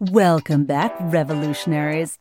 [0.00, 2.20] Welcome back, revolutionaries.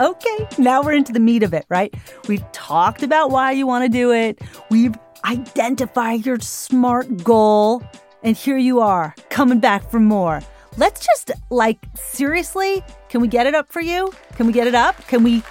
[0.00, 1.94] Okay, now we're into the meat of it, right?
[2.26, 4.40] We've talked about why you want to do it.
[4.68, 7.84] We've identified your SMART goal.
[8.24, 10.40] And here you are, coming back for more.
[10.76, 14.12] Let's just, like, seriously, can we get it up for you?
[14.34, 14.96] Can we get it up?
[15.06, 15.44] Can we?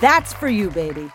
[0.00, 1.08] That's for you, baby.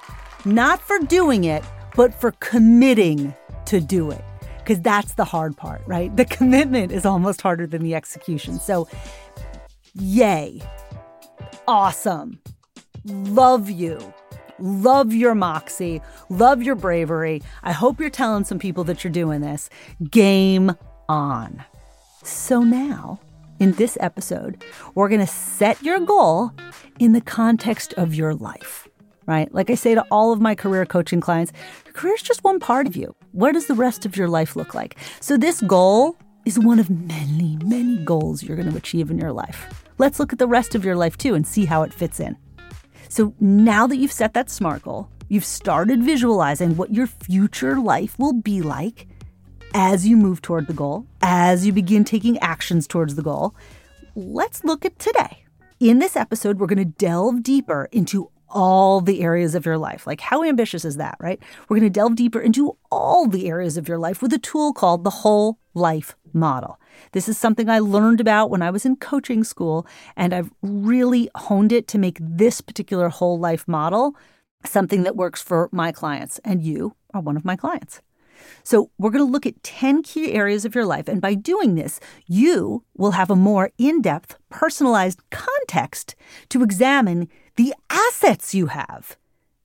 [0.45, 1.65] Not for doing it,
[1.97, 3.33] but for committing
[3.65, 4.23] to do it
[4.63, 6.15] because that's the hard part, right?
[6.15, 8.59] The commitment is almost harder than the execution.
[8.59, 8.87] So,
[9.93, 10.61] yay.
[11.67, 12.39] Awesome.
[13.05, 14.13] Love you.
[14.59, 16.01] Love your moxie.
[16.29, 17.41] Love your bravery.
[17.63, 19.69] I hope you're telling some people that you're doing this.
[20.09, 20.71] Game
[21.09, 21.63] on.
[22.23, 23.19] So, now,
[23.59, 24.63] in this episode,
[24.95, 26.51] we're going to set your goal
[26.99, 28.87] in the context of your life
[29.25, 29.53] right?
[29.53, 31.51] Like I say to all of my career coaching clients,
[31.85, 33.15] your career is just one part of you.
[33.31, 34.97] What does the rest of your life look like?
[35.19, 36.15] So, this goal
[36.45, 39.83] is one of many, many goals you're going to achieve in your life.
[39.97, 42.35] Let's look at the rest of your life too and see how it fits in.
[43.09, 48.17] So, now that you've set that SMART goal, you've started visualizing what your future life
[48.19, 49.07] will be like
[49.73, 53.55] as you move toward the goal, as you begin taking actions towards the goal.
[54.15, 55.45] Let's look at today.
[55.79, 60.07] In this episode, we're going to delve deeper into all the areas of your life.
[60.07, 61.41] Like, how ambitious is that, right?
[61.67, 64.71] We're going to delve deeper into all the areas of your life with a tool
[64.71, 66.79] called the Whole Life Model.
[67.11, 71.29] This is something I learned about when I was in coaching school, and I've really
[71.35, 74.15] honed it to make this particular whole life model
[74.65, 76.39] something that works for my clients.
[76.45, 78.01] And you are one of my clients.
[78.63, 81.07] So, we're going to look at 10 key areas of your life.
[81.07, 86.15] And by doing this, you will have a more in depth, personalized context
[86.49, 89.17] to examine the assets you have,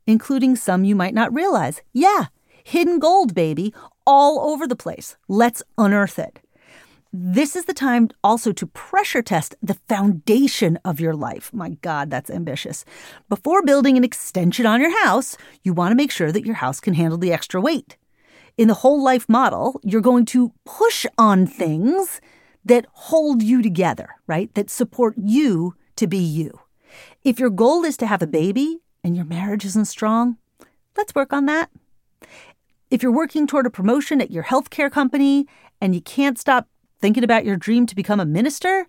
[0.07, 1.83] including some you might not realize.
[1.93, 2.27] Yeah,
[2.65, 3.75] hidden gold, baby,
[4.07, 5.17] all over the place.
[5.29, 6.41] Let's unearth it.
[7.11, 11.51] This is the time also to pressure test the foundation of your life.
[11.55, 12.85] My God, that's ambitious.
[13.31, 16.81] Before building an extension on your house, you want to make sure that your house
[16.81, 17.97] can handle the extra weight.
[18.59, 22.21] In the whole life model, you're going to push on things
[22.63, 24.53] that hold you together, right?
[24.53, 26.61] That support you to be you.
[27.29, 30.39] If your goal is to have a baby and your marriage isn't strong,
[30.97, 31.69] let's work on that.
[32.91, 35.47] If you're working toward a promotion at your healthcare company
[35.79, 36.69] and you can't stop
[37.03, 38.87] thinking about your dream to become a minister,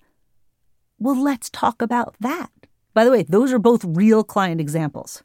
[1.00, 2.50] well, let's talk about that.
[2.94, 5.22] By the way, those are both real client examples.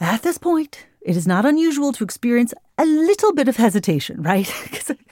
[0.00, 4.52] At this point, it is not unusual to experience a little bit of hesitation, right?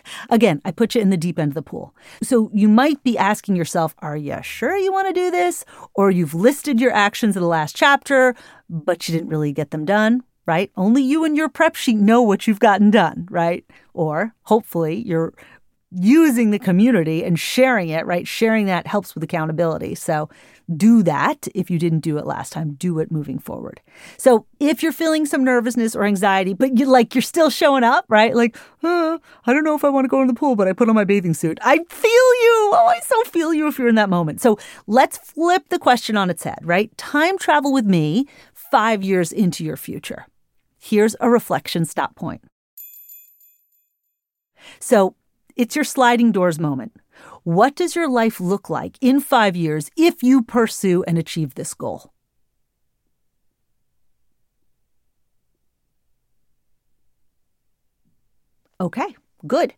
[0.31, 1.95] Again, I put you in the deep end of the pool.
[2.23, 5.65] So you might be asking yourself, are you sure you want to do this?
[5.95, 8.37] Or you've listed your actions in the last chapter,
[8.69, 10.71] but you didn't really get them done, right?
[10.77, 13.65] Only you and your prep sheet know what you've gotten done, right?
[13.95, 15.33] Or hopefully you're
[15.91, 18.29] using the community and sharing it, right?
[18.29, 19.95] Sharing that helps with accountability.
[19.95, 20.29] So
[20.75, 22.75] do that if you didn't do it last time.
[22.75, 23.81] Do it moving forward.
[24.17, 28.05] So if you're feeling some nervousness or anxiety, but you like you're still showing up,
[28.09, 28.35] right?
[28.35, 30.73] Like, uh, I don't know if I want to go in the pool, but I
[30.73, 31.59] put on my bathing suit.
[31.63, 32.71] I feel you.
[32.75, 34.41] Oh, I so feel you if you're in that moment.
[34.41, 36.97] So let's flip the question on its head, right?
[36.97, 40.27] Time travel with me five years into your future.
[40.79, 42.43] Here's a reflection stop point.
[44.81, 45.15] So
[45.55, 46.93] it's your sliding doors moment.
[47.47, 51.75] What does your life look like in five years if you pursue and achieve this
[51.75, 52.13] goal?
[58.81, 59.15] Okay,
[59.47, 59.75] good.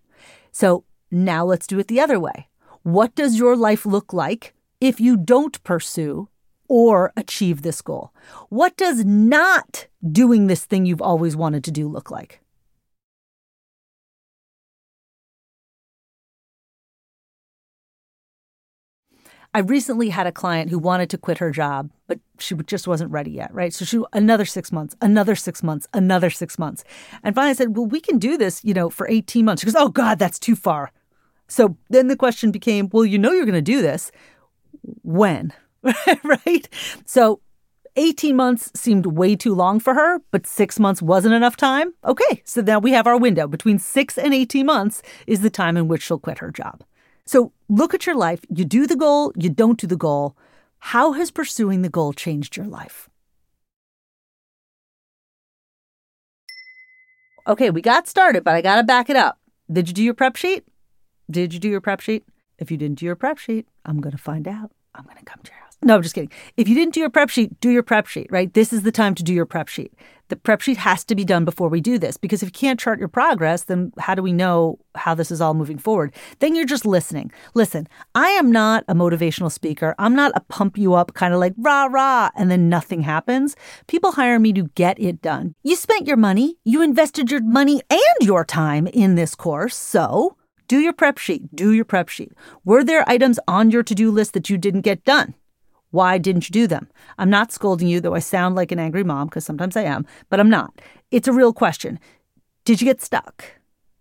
[0.50, 2.48] So now let's do it the other way.
[2.84, 6.30] What does your life look like if you don't pursue
[6.70, 8.14] or achieve this goal?
[8.48, 12.40] What does not doing this thing you've always wanted to do look like?
[19.58, 23.10] I recently had a client who wanted to quit her job, but she just wasn't
[23.10, 23.74] ready yet, right?
[23.74, 26.84] So she another six months, another six months, another six months.
[27.24, 29.60] And finally I said, Well, we can do this, you know, for 18 months.
[29.60, 30.92] She goes, Oh God, that's too far.
[31.48, 34.12] So then the question became, Well, you know you're gonna do this.
[35.02, 35.52] When?
[36.22, 36.68] right?
[37.04, 37.40] So
[37.96, 41.94] 18 months seemed way too long for her, but six months wasn't enough time.
[42.04, 43.48] Okay, so now we have our window.
[43.48, 46.84] Between six and 18 months is the time in which she'll quit her job.
[47.28, 48.40] So look at your life.
[48.48, 50.34] You do the goal, you don't do the goal.
[50.78, 53.10] How has pursuing the goal changed your life?
[57.46, 59.38] Okay, we got started, but I got to back it up.
[59.70, 60.64] Did you do your prep sheet?
[61.30, 62.24] Did you do your prep sheet?
[62.58, 64.70] If you didn't do your prep sheet, I'm going to find out.
[64.94, 65.76] I'm going to come to your house.
[65.82, 66.32] No, I'm just kidding.
[66.56, 68.52] If you didn't do your prep sheet, do your prep sheet, right?
[68.54, 69.92] This is the time to do your prep sheet.
[70.28, 72.78] The prep sheet has to be done before we do this because if you can't
[72.78, 76.14] chart your progress, then how do we know how this is all moving forward?
[76.38, 77.32] Then you're just listening.
[77.54, 79.94] Listen, I am not a motivational speaker.
[79.98, 83.56] I'm not a pump you up kind of like rah rah and then nothing happens.
[83.86, 85.54] People hire me to get it done.
[85.62, 89.76] You spent your money, you invested your money and your time in this course.
[89.76, 90.36] So
[90.68, 91.54] do your prep sheet.
[91.56, 92.32] Do your prep sheet.
[92.62, 95.34] Were there items on your to do list that you didn't get done?
[95.90, 96.88] Why didn't you do them?
[97.18, 100.06] I'm not scolding you, though I sound like an angry mom because sometimes I am,
[100.28, 100.80] but I'm not.
[101.10, 101.98] It's a real question.
[102.64, 103.44] Did you get stuck?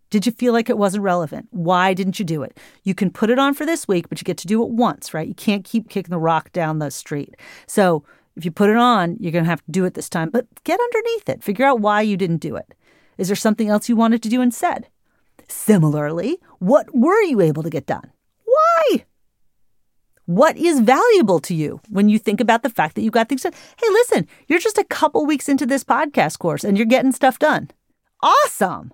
[0.10, 1.48] Did you feel like it wasn't relevant?
[1.52, 2.58] Why didn't you do it?
[2.84, 5.14] You can put it on for this week, but you get to do it once,
[5.14, 5.28] right?
[5.28, 7.36] You can't keep kicking the rock down the street.
[7.68, 8.04] So
[8.38, 10.48] if you put it on, you're going to have to do it this time, but
[10.64, 11.44] get underneath it.
[11.44, 12.74] Figure out why you didn't do it.
[13.18, 14.88] Is there something else you wanted to do instead?
[15.50, 18.12] Similarly, what were you able to get done?
[18.46, 19.06] Why?
[20.28, 23.44] What is valuable to you when you think about the fact that you got things
[23.44, 23.54] done?
[23.80, 27.40] Hey, listen, you're just a couple weeks into this podcast course and you're getting stuff
[27.40, 27.72] done.
[28.22, 28.94] Awesome.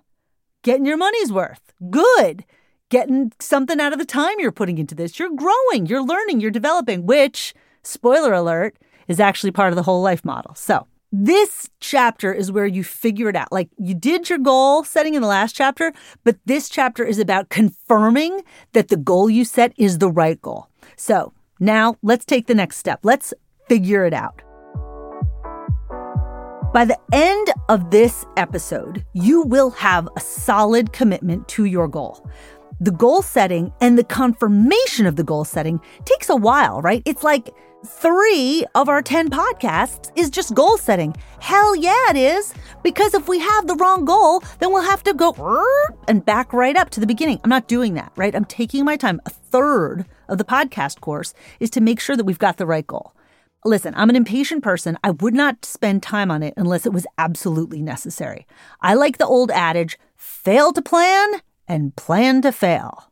[0.62, 1.72] Getting your money's worth.
[1.90, 2.44] Good.
[2.88, 5.18] Getting something out of the time you're putting into this.
[5.18, 7.52] You're growing, you're learning, you're developing, which,
[7.82, 8.76] spoiler alert,
[9.08, 10.54] is actually part of the whole life model.
[10.54, 13.50] So, this chapter is where you figure it out.
[13.50, 15.92] Like you did your goal setting in the last chapter,
[16.22, 18.42] but this chapter is about confirming
[18.72, 20.68] that the goal you set is the right goal.
[20.96, 23.00] So now let's take the next step.
[23.02, 23.34] Let's
[23.68, 24.42] figure it out.
[26.72, 32.28] By the end of this episode, you will have a solid commitment to your goal.
[32.80, 37.02] The goal setting and the confirmation of the goal setting takes a while, right?
[37.04, 37.50] It's like
[37.86, 41.14] three of our 10 podcasts is just goal setting.
[41.40, 42.54] Hell yeah, it is.
[42.82, 45.32] Because if we have the wrong goal, then we'll have to go
[46.08, 47.40] and back right up to the beginning.
[47.44, 48.34] I'm not doing that, right?
[48.34, 49.20] I'm taking my time.
[49.26, 52.86] A third of the podcast course is to make sure that we've got the right
[52.86, 53.14] goal.
[53.64, 54.98] Listen, I'm an impatient person.
[55.02, 58.46] I would not spend time on it unless it was absolutely necessary.
[58.82, 63.10] I like the old adage fail to plan and plan to fail.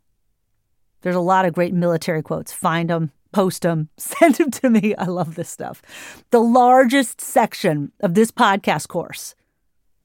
[1.01, 2.53] There's a lot of great military quotes.
[2.53, 4.94] Find them, post them, send them to me.
[4.96, 5.82] I love this stuff.
[6.31, 9.34] The largest section of this podcast course,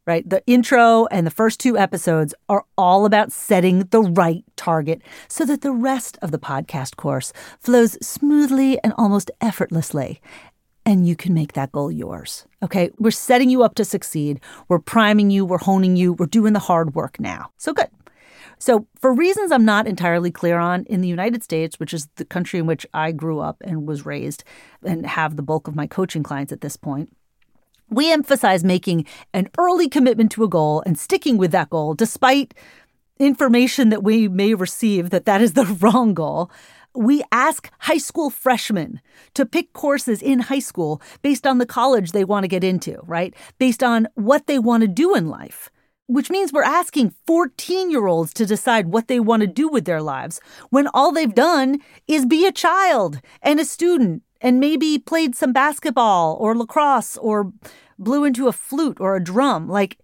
[0.05, 0.27] right?
[0.27, 5.45] The intro and the first two episodes are all about setting the right target so
[5.45, 10.21] that the rest of the podcast course flows smoothly and almost effortlessly.
[10.85, 12.45] And you can make that goal yours.
[12.63, 12.91] Okay.
[12.97, 14.39] We're setting you up to succeed.
[14.69, 15.45] We're priming you.
[15.45, 16.13] We're honing you.
[16.13, 17.51] We're doing the hard work now.
[17.57, 17.89] So good.
[18.59, 22.25] So, for reasons I'm not entirely clear on, in the United States, which is the
[22.25, 24.43] country in which I grew up and was raised
[24.83, 27.11] and have the bulk of my coaching clients at this point,
[27.89, 32.53] we emphasize making an early commitment to a goal and sticking with that goal despite
[33.19, 36.51] information that we may receive that that is the wrong goal.
[36.93, 39.01] We ask high school freshmen
[39.35, 42.99] to pick courses in high school based on the college they want to get into,
[43.03, 43.35] right?
[43.59, 45.69] Based on what they want to do in life
[46.07, 49.85] which means we're asking 14 year olds to decide what they want to do with
[49.85, 50.39] their lives
[50.69, 55.53] when all they've done is be a child and a student and maybe played some
[55.53, 57.51] basketball or lacrosse or
[57.99, 59.67] blew into a flute or a drum.
[59.67, 59.97] Like,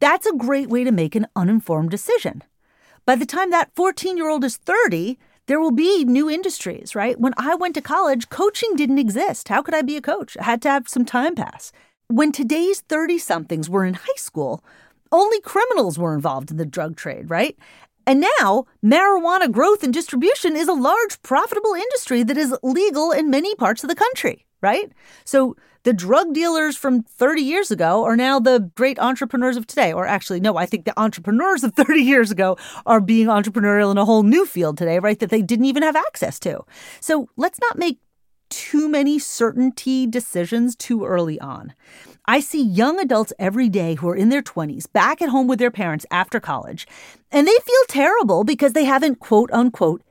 [0.00, 2.42] that's a great way to make an uninformed decision.
[3.04, 7.18] By the time that 14 year old is 30, there will be new industries, right?
[7.18, 9.48] When I went to college, coaching didn't exist.
[9.48, 10.36] How could I be a coach?
[10.40, 11.72] I had to have some time pass.
[12.08, 14.64] When today's 30 somethings were in high school,
[15.12, 17.56] only criminals were involved in the drug trade, right?
[18.06, 23.30] And now, marijuana growth and distribution is a large, profitable industry that is legal in
[23.30, 24.90] many parts of the country, right?
[25.24, 29.92] So the drug dealers from 30 years ago are now the great entrepreneurs of today.
[29.92, 33.98] Or actually, no, I think the entrepreneurs of 30 years ago are being entrepreneurial in
[33.98, 35.18] a whole new field today, right?
[35.18, 36.64] That they didn't even have access to.
[37.00, 37.98] So let's not make
[38.48, 41.72] too many certainty decisions too early on.
[42.26, 45.58] I see young adults every day who are in their 20s back at home with
[45.58, 46.86] their parents after college,
[47.32, 50.02] and they feel terrible because they haven't quote unquote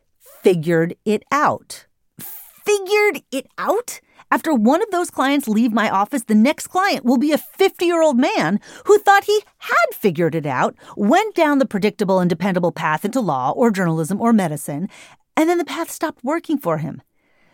[0.44, 1.86] figured it out.
[2.20, 4.02] Figured it out?
[4.30, 7.86] After one of those clients leave my office, the next client will be a 50
[7.86, 12.30] year old man who thought he had figured it out, went down the predictable and
[12.30, 14.90] dependable path into law or journalism or medicine,
[15.38, 17.02] and then the path stopped working for him.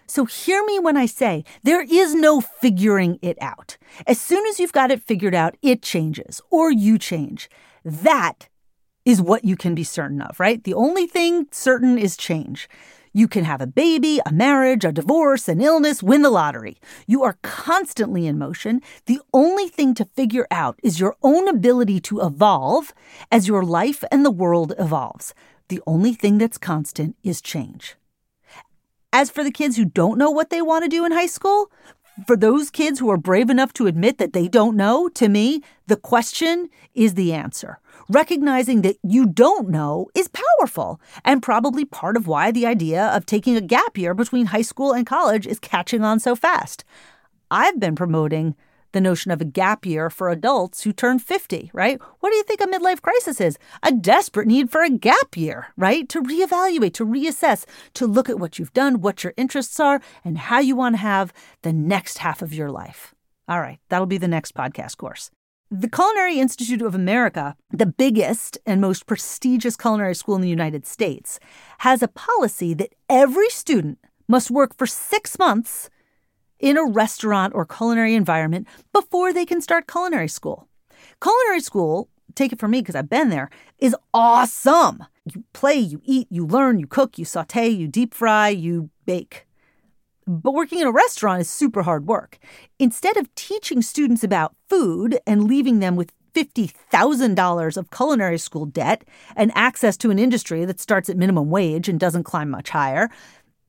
[0.08, 3.78] So hear me when I say there is no figuring it out.
[4.08, 7.50] As soon as you've got it figured out, it changes or you change.
[7.84, 8.48] That
[9.04, 10.64] is what you can be certain of, right?
[10.64, 12.70] The only thing certain is change.
[13.14, 16.78] You can have a baby, a marriage, a divorce, an illness, win the lottery.
[17.06, 18.82] You are constantly in motion.
[19.08, 22.94] The only thing to figure out is your own ability to evolve
[23.32, 25.34] as your life and the world evolves.
[25.70, 27.96] The only thing that's constant is change.
[29.14, 31.72] As for the kids who don't know what they want to do in high school,
[32.26, 35.62] For those kids who are brave enough to admit that they don't know, to me,
[35.86, 37.80] the question is the answer.
[38.10, 43.28] Recognizing that you don't know is powerful and probably part of why the idea of
[43.28, 46.84] taking a gap year between high school and college is catching on so fast.
[47.52, 48.56] I've been promoting
[48.91, 52.00] the notion of a gap year for adults who turn 50, right?
[52.20, 53.58] What do you think a midlife crisis is?
[53.84, 56.08] A desperate need for a gap year, right?
[56.10, 60.38] To reevaluate, to reassess, to look at what you've done, what your interests are, and
[60.38, 63.13] how you want to have the next half of your life.
[63.48, 65.32] All right, that'll be the next podcast course.
[65.70, 70.86] The Culinary Institute of America, the biggest and most prestigious culinary school in the United
[70.86, 71.41] States,
[71.79, 75.89] has a policy that every student must work for six months
[76.60, 80.68] in a restaurant or culinary environment before they can start culinary school.
[81.22, 83.50] Culinary school, take it from me because I've been there,
[83.80, 85.04] is awesome.
[85.34, 89.46] You play, you eat, you learn, you cook, you saute, you deep fry, you bake.
[90.26, 92.38] But working in a restaurant is super hard work.
[92.80, 99.04] Instead of teaching students about food and leaving them with $50,000 of culinary school debt
[99.36, 103.10] and access to an industry that starts at minimum wage and doesn't climb much higher,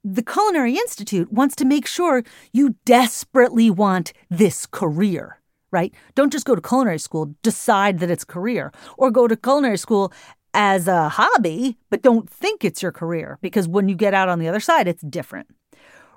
[0.05, 5.41] the Culinary Institute wants to make sure you desperately want this career,
[5.71, 5.93] right?
[6.15, 10.13] Don't just go to culinary school, decide that it's career, or go to culinary school
[10.55, 14.39] as a hobby, but don't think it's your career because when you get out on
[14.39, 15.49] the other side, it's different.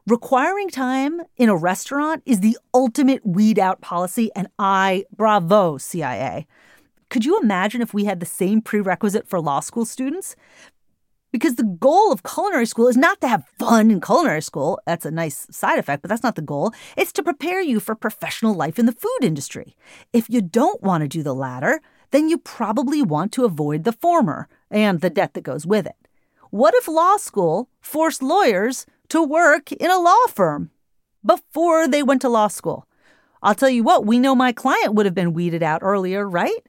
[0.08, 6.48] Requiring time in a restaurant is the ultimate weed out policy, and I, bravo, CIA.
[7.10, 10.36] Could you imagine if we had the same prerequisite for law school students?
[11.32, 14.80] Because the goal of culinary school is not to have fun in culinary school.
[14.86, 16.74] That's a nice side effect, but that's not the goal.
[16.98, 19.76] It's to prepare you for professional life in the food industry.
[20.12, 23.94] If you don't want to do the latter, then you probably want to avoid the
[23.94, 25.96] former and the debt that goes with it.
[26.50, 30.72] What if law school forced lawyers to work in a law firm
[31.26, 32.86] before they went to law school?
[33.42, 36.60] I'll tell you what, we know my client would have been weeded out earlier, right?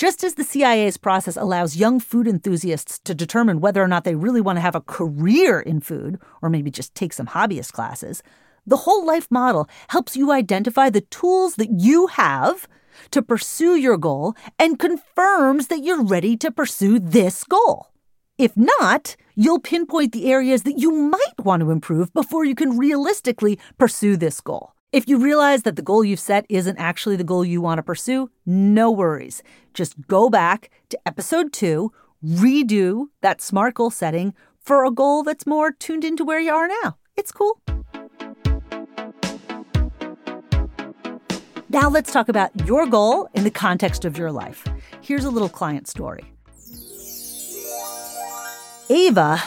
[0.00, 4.14] Just as the CIA's process allows young food enthusiasts to determine whether or not they
[4.14, 8.22] really want to have a career in food, or maybe just take some hobbyist classes,
[8.66, 12.66] the whole life model helps you identify the tools that you have
[13.10, 17.88] to pursue your goal and confirms that you're ready to pursue this goal.
[18.38, 22.78] If not, you'll pinpoint the areas that you might want to improve before you can
[22.78, 24.72] realistically pursue this goal.
[24.92, 27.82] If you realize that the goal you've set isn't actually the goal you want to
[27.84, 29.40] pursue, no worries.
[29.72, 31.92] Just go back to episode two,
[32.24, 36.66] redo that SMART goal setting for a goal that's more tuned into where you are
[36.82, 36.96] now.
[37.16, 37.60] It's cool.
[41.68, 44.66] Now let's talk about your goal in the context of your life.
[45.02, 46.24] Here's a little client story.
[48.88, 49.40] Ava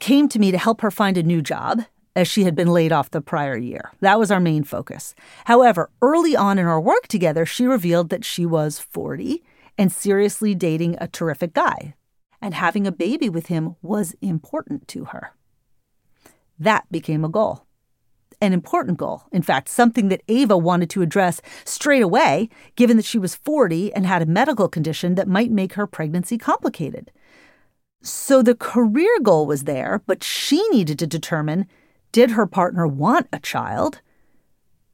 [0.00, 1.80] came to me to help her find a new job
[2.16, 3.92] as she had been laid off the prior year.
[4.00, 5.14] That was our main focus.
[5.44, 9.44] However, early on in our work together, she revealed that she was 40
[9.78, 11.94] and seriously dating a terrific guy,
[12.40, 15.32] and having a baby with him was important to her.
[16.58, 17.66] That became a goal.
[18.40, 23.06] An important goal, in fact, something that Ava wanted to address straight away, given that
[23.06, 27.10] she was 40 and had a medical condition that might make her pregnancy complicated.
[28.02, 31.66] So the career goal was there, but she needed to determine
[32.16, 34.00] did her partner want a child?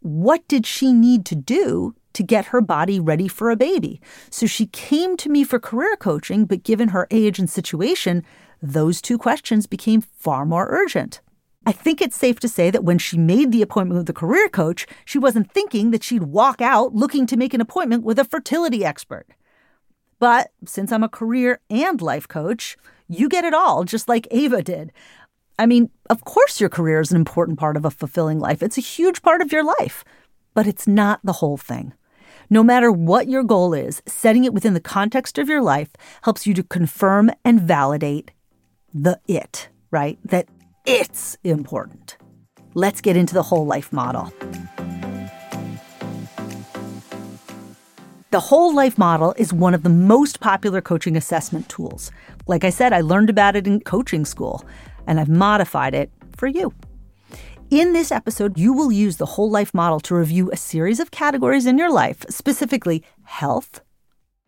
[0.01, 4.01] What did she need to do to get her body ready for a baby?
[4.29, 8.25] So she came to me for career coaching, but given her age and situation,
[8.61, 11.21] those two questions became far more urgent.
[11.65, 14.49] I think it's safe to say that when she made the appointment with the career
[14.49, 18.25] coach, she wasn't thinking that she'd walk out looking to make an appointment with a
[18.25, 19.29] fertility expert.
[20.19, 22.77] But since I'm a career and life coach,
[23.09, 24.93] you get it all, just like Ava did.
[25.59, 28.63] I mean, of course, your career is an important part of a fulfilling life.
[28.63, 30.05] It's a huge part of your life,
[30.55, 31.93] but it's not the whole thing.
[32.51, 35.91] No matter what your goal is, setting it within the context of your life
[36.23, 38.31] helps you to confirm and validate
[38.93, 40.19] the it, right?
[40.25, 40.49] That
[40.85, 42.17] it's important.
[42.75, 44.33] Let's get into the whole life model.
[48.33, 52.11] The whole life model is one of the most popular coaching assessment tools.
[52.47, 54.65] Like I said, I learned about it in coaching school
[55.07, 56.73] and I've modified it for you.
[57.71, 61.11] In this episode, you will use the whole life model to review a series of
[61.11, 63.81] categories in your life, specifically health,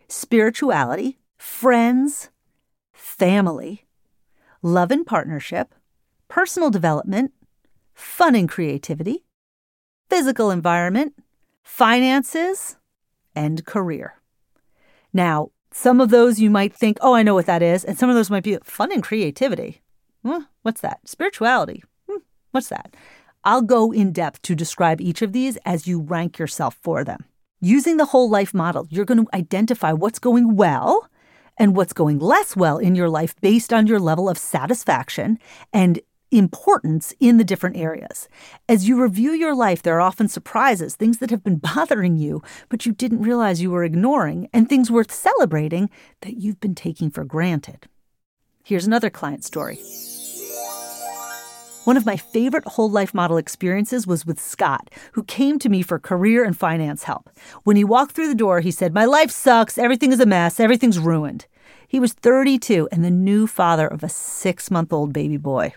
[0.09, 2.29] spirituality, friends,
[2.93, 3.87] family,
[4.61, 5.75] love and partnership,
[6.29, 7.33] personal development,
[7.95, 9.25] fun and creativity,
[10.11, 11.15] physical environment,
[11.63, 12.77] finances,
[13.35, 14.15] and career.
[15.13, 18.11] Now, some of those you might think, oh, I know what that is, and some
[18.11, 19.81] of those might be fun and creativity.
[20.63, 21.01] What's that?
[21.07, 21.85] Spirituality.
[22.09, 22.19] Hmm,
[22.51, 22.97] what's that?
[23.45, 27.27] I'll go in depth to describe each of these as you rank yourself for them.
[27.61, 31.09] Using the whole life model, you're going to identify what's going well
[31.59, 35.39] and what's going less well in your life based on your level of satisfaction
[35.73, 36.01] and
[36.31, 38.29] importance in the different areas.
[38.69, 42.43] As you review your life, there are often surprises, things that have been bothering you,
[42.69, 45.91] but you didn't realize you were ignoring, and things worth celebrating
[46.23, 47.87] that you've been taking for granted.
[48.65, 49.79] Here's another client story.
[51.85, 55.83] One of my favorite whole life model experiences was with Scott, who came to me
[55.83, 57.29] for career and finance help.
[57.65, 59.77] When he walked through the door, he said, My life sucks.
[59.77, 60.59] Everything is a mess.
[60.59, 61.45] Everything's ruined.
[61.87, 65.75] He was 32 and the new father of a six month old baby boy.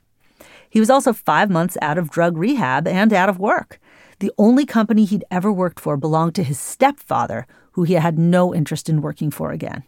[0.70, 3.78] He was also five months out of drug rehab and out of work.
[4.20, 8.56] The only company he'd ever worked for belonged to his stepfather, who he had no
[8.56, 9.84] interest in working for again.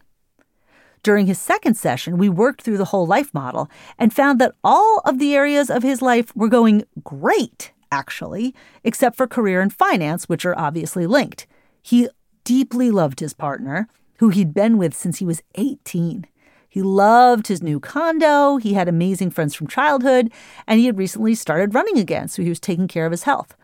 [1.02, 5.02] During his second session, we worked through the whole life model and found that all
[5.06, 8.54] of the areas of his life were going great, actually,
[8.84, 11.48] except for career and finance, which are obviously linked.
[11.82, 12.10] He
[12.44, 13.88] deeply loved his partner,
[14.18, 16.28] who he'd been with since he was 18.
[16.68, 20.32] He loved his new condo, he had amazing friends from childhood,
[20.68, 23.56] and he had recently started running again, so he was taking care of his health.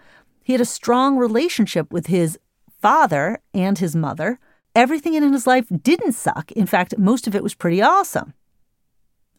[0.44, 2.40] He had a strong relationship with his
[2.82, 4.40] father and his mother.
[4.76, 6.52] Everything in his life didn't suck.
[6.52, 8.34] In fact, most of it was pretty awesome.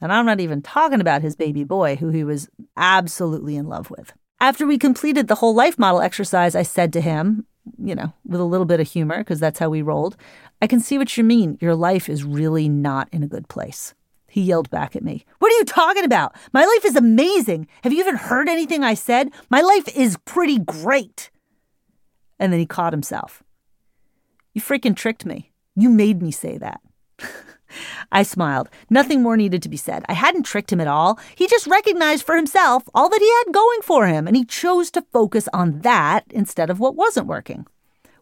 [0.01, 3.91] And I'm not even talking about his baby boy, who he was absolutely in love
[3.91, 4.13] with.
[4.41, 7.47] After we completed the whole life model exercise, I said to him,
[7.79, 10.17] you know, with a little bit of humor, because that's how we rolled,
[10.61, 11.59] I can see what you mean.
[11.61, 13.95] Your life is really not in a good place.
[14.29, 15.25] He yelled back at me.
[15.39, 16.35] What are you talking about?
[16.53, 17.67] My life is amazing.
[17.83, 19.31] Have you even heard anything I said?
[19.51, 21.31] My life is pretty great.
[22.39, 23.43] And then he caught himself.
[24.57, 25.53] You freaking tricked me.
[25.75, 26.81] You made me say that.
[28.11, 28.71] I smiled.
[28.89, 30.03] Nothing more needed to be said.
[30.09, 31.21] I hadn't tricked him at all.
[31.35, 34.91] He just recognized for himself all that he had going for him, and he chose
[34.93, 37.67] to focus on that instead of what wasn't working.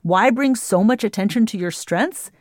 [0.03, 2.33] Why bring so much attention to your strengths?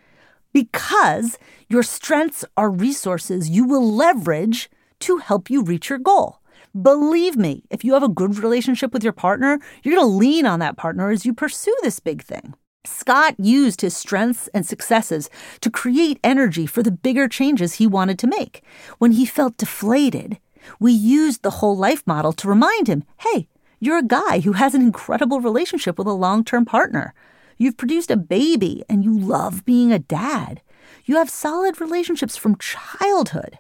[0.54, 1.38] Because
[1.70, 4.72] your strengths are resources you will leverage
[5.02, 6.40] to help you reach your goal.
[6.82, 10.48] Believe me, if you have a good relationship with your partner, you're going to lean
[10.48, 12.56] on that partner as you pursue this big thing.
[12.86, 15.30] Scott used his strengths and successes
[15.62, 18.62] to create energy for the bigger changes he wanted to make.
[18.98, 20.38] When he felt deflated,
[20.80, 23.48] we used the whole life model to remind him hey,
[23.80, 27.14] you're a guy who has an incredible relationship with a long term partner.
[27.58, 30.62] You've produced a baby and you love being a dad.
[31.06, 33.60] You have solid relationships from childhood.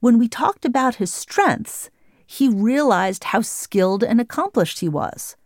[0.00, 1.90] When we talked about his strengths,
[2.26, 5.36] he realized how skilled and accomplished he was.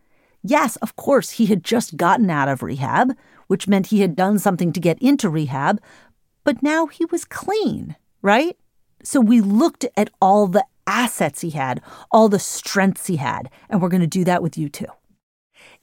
[0.43, 4.39] Yes, of course, he had just gotten out of rehab, which meant he had done
[4.39, 5.81] something to get into rehab,
[6.45, 8.57] but now he was clean, right?
[9.03, 13.81] So we looked at all the assets he had, all the strengths he had, and
[13.81, 14.87] we're going to do that with you too.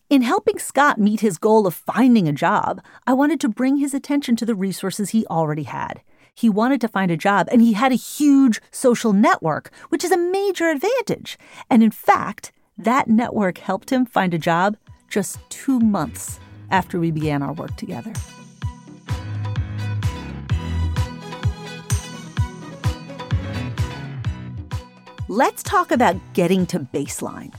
[0.09, 3.93] In helping Scott meet his goal of finding a job, I wanted to bring his
[3.93, 6.01] attention to the resources he already had.
[6.33, 10.11] He wanted to find a job, and he had a huge social network, which is
[10.11, 11.37] a major advantage.
[11.69, 14.77] And in fact, that network helped him find a job
[15.09, 18.13] just two months after we began our work together.
[25.29, 27.53] Let's talk about getting to baseline.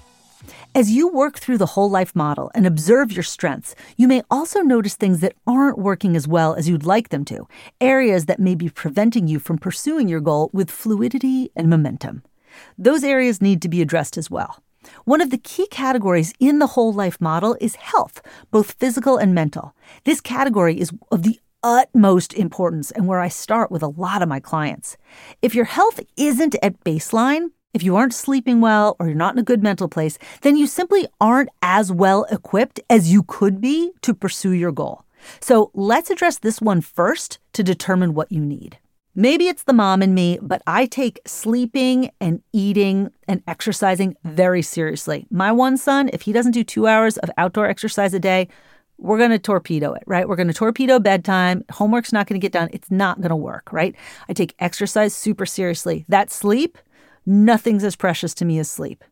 [0.74, 4.60] As you work through the whole life model and observe your strengths, you may also
[4.60, 7.48] notice things that aren't working as well as you'd like them to,
[7.80, 12.22] areas that may be preventing you from pursuing your goal with fluidity and momentum.
[12.78, 14.62] Those areas need to be addressed as well.
[15.04, 18.20] One of the key categories in the whole life model is health,
[18.50, 19.74] both physical and mental.
[20.04, 24.28] This category is of the utmost importance and where I start with a lot of
[24.28, 24.96] my clients.
[25.42, 29.40] If your health isn't at baseline, if you aren't sleeping well or you're not in
[29.40, 33.92] a good mental place, then you simply aren't as well equipped as you could be
[34.02, 35.04] to pursue your goal.
[35.40, 38.78] So let's address this one first to determine what you need.
[39.18, 44.62] Maybe it's the mom in me, but I take sleeping and eating and exercising very
[44.62, 45.26] seriously.
[45.28, 48.46] My one son, if he doesn't do two hours of outdoor exercise a day,
[48.96, 50.28] we're going to torpedo it, right?
[50.28, 51.64] We're going to torpedo bedtime.
[51.72, 52.68] Homework's not going to get done.
[52.72, 53.96] It's not going to work, right?
[54.28, 56.04] I take exercise super seriously.
[56.06, 56.78] That sleep,
[57.26, 59.02] nothing's as precious to me as sleep.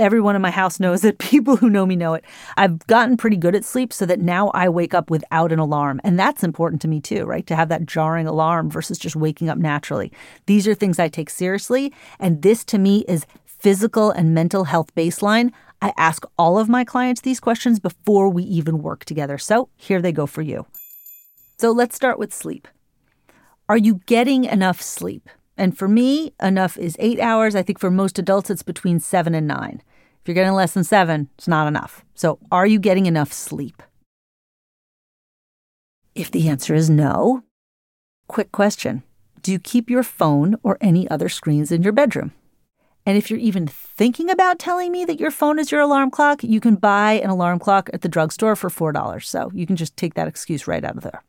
[0.00, 1.18] Everyone in my house knows it.
[1.18, 2.24] People who know me know it.
[2.56, 6.00] I've gotten pretty good at sleep so that now I wake up without an alarm.
[6.02, 7.46] And that's important to me too, right?
[7.46, 10.10] To have that jarring alarm versus just waking up naturally.
[10.46, 11.92] These are things I take seriously.
[12.18, 15.52] And this to me is physical and mental health baseline.
[15.82, 19.36] I ask all of my clients these questions before we even work together.
[19.36, 20.66] So here they go for you.
[21.58, 22.66] So let's start with sleep.
[23.68, 25.28] Are you getting enough sleep?
[25.60, 27.54] And for me, enough is eight hours.
[27.54, 29.82] I think for most adults, it's between seven and nine.
[30.20, 32.04] If you're getting less than seven, it's not enough.
[32.14, 33.82] So, are you getting enough sleep?
[36.14, 37.44] If the answer is no,
[38.28, 39.02] quick question
[39.42, 42.32] Do you keep your phone or any other screens in your bedroom?
[43.06, 46.44] And if you're even thinking about telling me that your phone is your alarm clock,
[46.44, 49.24] you can buy an alarm clock at the drugstore for $4.
[49.24, 51.22] So you can just take that excuse right out of there.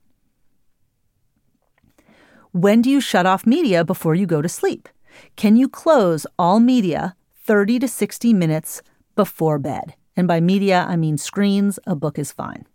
[2.51, 4.89] When do you shut off media before you go to sleep?
[5.37, 8.81] Can you close all media 30 to 60 minutes
[9.15, 9.95] before bed?
[10.15, 12.65] And by media, I mean screens, a book is fine.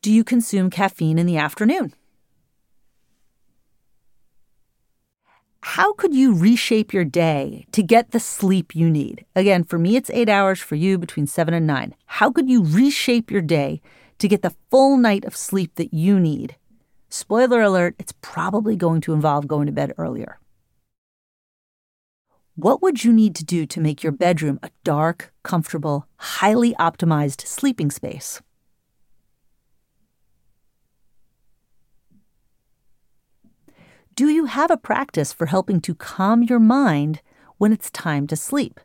[0.00, 1.92] Do you consume caffeine in the afternoon?
[5.62, 9.26] How could you reshape your day to get the sleep you need?
[9.34, 11.94] Again, for me, it's eight hours, for you, between seven and nine.
[12.06, 13.82] How could you reshape your day
[14.18, 16.56] to get the full night of sleep that you need?
[17.10, 20.38] Spoiler alert, it's probably going to involve going to bed earlier.
[22.60, 27.46] What would you need to do to make your bedroom a dark, comfortable, highly optimized
[27.46, 28.42] sleeping space?
[34.16, 37.22] Do you have a practice for helping to calm your mind
[37.58, 38.80] when it's time to sleep?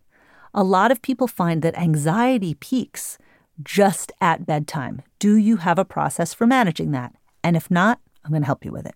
[0.54, 3.18] A lot of people find that anxiety peaks
[3.64, 5.02] just at bedtime.
[5.18, 7.16] Do you have a process for managing that?
[7.44, 8.94] And if not, I'm going to help you with it.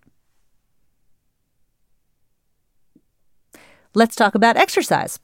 [3.94, 5.18] Let's talk about exercise.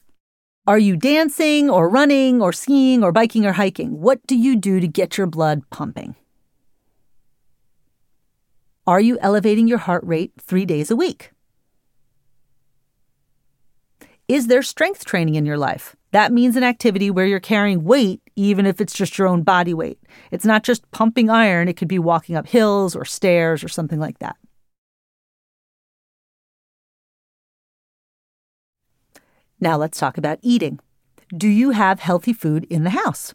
[0.66, 4.00] Are you dancing or running or skiing or biking or hiking?
[4.00, 6.16] What do you do to get your blood pumping?
[8.86, 11.32] Are you elevating your heart rate three days a week?
[14.28, 15.94] Is there strength training in your life?
[16.12, 19.74] That means an activity where you're carrying weight, even if it's just your own body
[19.74, 19.98] weight.
[20.30, 24.00] It's not just pumping iron, it could be walking up hills or stairs or something
[24.00, 24.36] like that.
[29.60, 30.80] Now let's talk about eating.
[31.36, 33.34] Do you have healthy food in the house?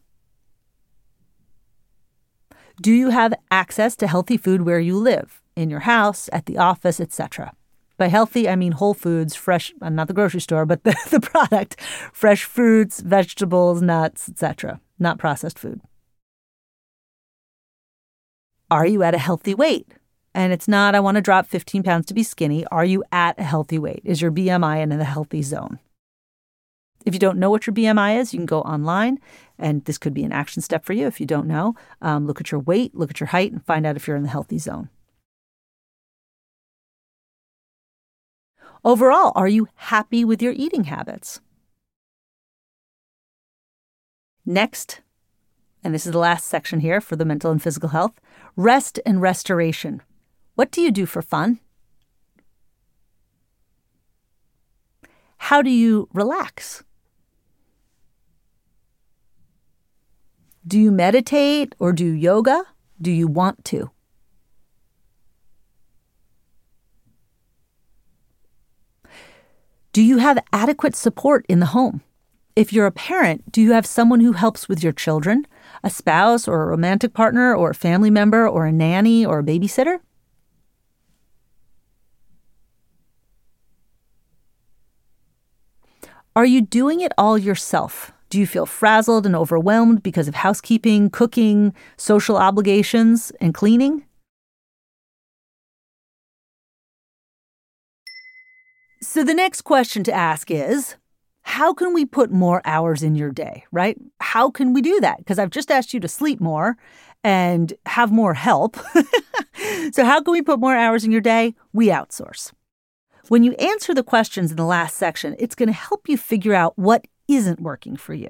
[2.81, 6.57] Do you have access to healthy food where you live, in your house, at the
[6.57, 7.53] office, etc.?
[7.97, 11.19] By healthy, I mean whole foods, fresh, uh, not the grocery store, but the, the
[11.19, 11.81] product,
[12.13, 15.81] fresh fruits, vegetables, nuts, etc., not processed food.
[18.71, 19.91] Are you at a healthy weight?
[20.33, 22.65] And it's not, I want to drop 15 pounds to be skinny.
[22.67, 24.01] Are you at a healthy weight?
[24.05, 25.79] Is your BMI in the healthy zone?
[27.05, 29.19] If you don't know what your BMI is, you can go online,
[29.57, 31.75] and this could be an action step for you if you don't know.
[32.01, 34.23] Um, look at your weight, look at your height, and find out if you're in
[34.23, 34.89] the healthy zone.
[38.83, 41.41] Overall, are you happy with your eating habits?
[44.45, 45.01] Next,
[45.83, 48.19] and this is the last section here for the mental and physical health
[48.55, 50.01] rest and restoration.
[50.55, 51.59] What do you do for fun?
[55.37, 56.83] How do you relax?
[60.69, 62.63] Do you meditate or do yoga?
[63.01, 63.89] Do you want to?
[69.93, 72.01] Do you have adequate support in the home?
[72.55, 75.47] If you're a parent, do you have someone who helps with your children,
[75.83, 79.43] a spouse or a romantic partner or a family member or a nanny or a
[79.43, 80.01] babysitter?
[86.35, 88.11] Are you doing it all yourself?
[88.29, 94.05] Do you feel frazzled and overwhelmed because of housekeeping, cooking, social obligations, and cleaning?
[99.01, 100.95] So the next question to ask is
[101.41, 103.97] how can we put more hours in your day, right?
[104.19, 105.17] How can we do that?
[105.17, 106.77] Because I've just asked you to sleep more
[107.23, 108.77] and have more help.
[109.91, 111.55] so, how can we put more hours in your day?
[111.73, 112.51] We outsource.
[113.29, 116.53] When you answer the questions in the last section, it's going to help you figure
[116.53, 118.29] out what isn't working for you.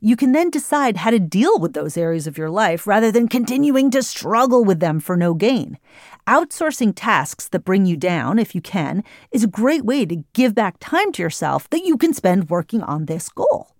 [0.00, 3.28] You can then decide how to deal with those areas of your life rather than
[3.28, 5.78] continuing to struggle with them for no gain.
[6.26, 10.54] Outsourcing tasks that bring you down, if you can, is a great way to give
[10.54, 13.74] back time to yourself that you can spend working on this goal.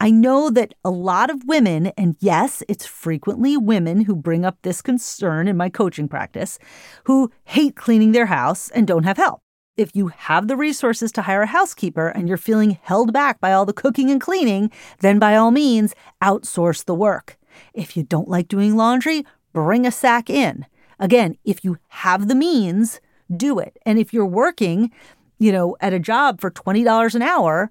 [0.00, 4.58] I know that a lot of women, and yes, it's frequently women who bring up
[4.62, 6.60] this concern in my coaching practice,
[7.04, 9.40] who hate cleaning their house and don't have help
[9.78, 13.52] if you have the resources to hire a housekeeper and you're feeling held back by
[13.52, 17.38] all the cooking and cleaning, then by all means, outsource the work.
[17.72, 20.66] If you don't like doing laundry, bring a sack in.
[20.98, 23.00] Again, if you have the means,
[23.34, 23.78] do it.
[23.86, 24.90] And if you're working,
[25.38, 27.70] you know, at a job for $20 an hour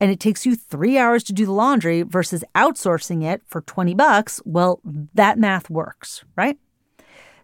[0.00, 3.94] and it takes you 3 hours to do the laundry versus outsourcing it for 20
[3.94, 4.80] bucks, well,
[5.12, 6.56] that math works, right?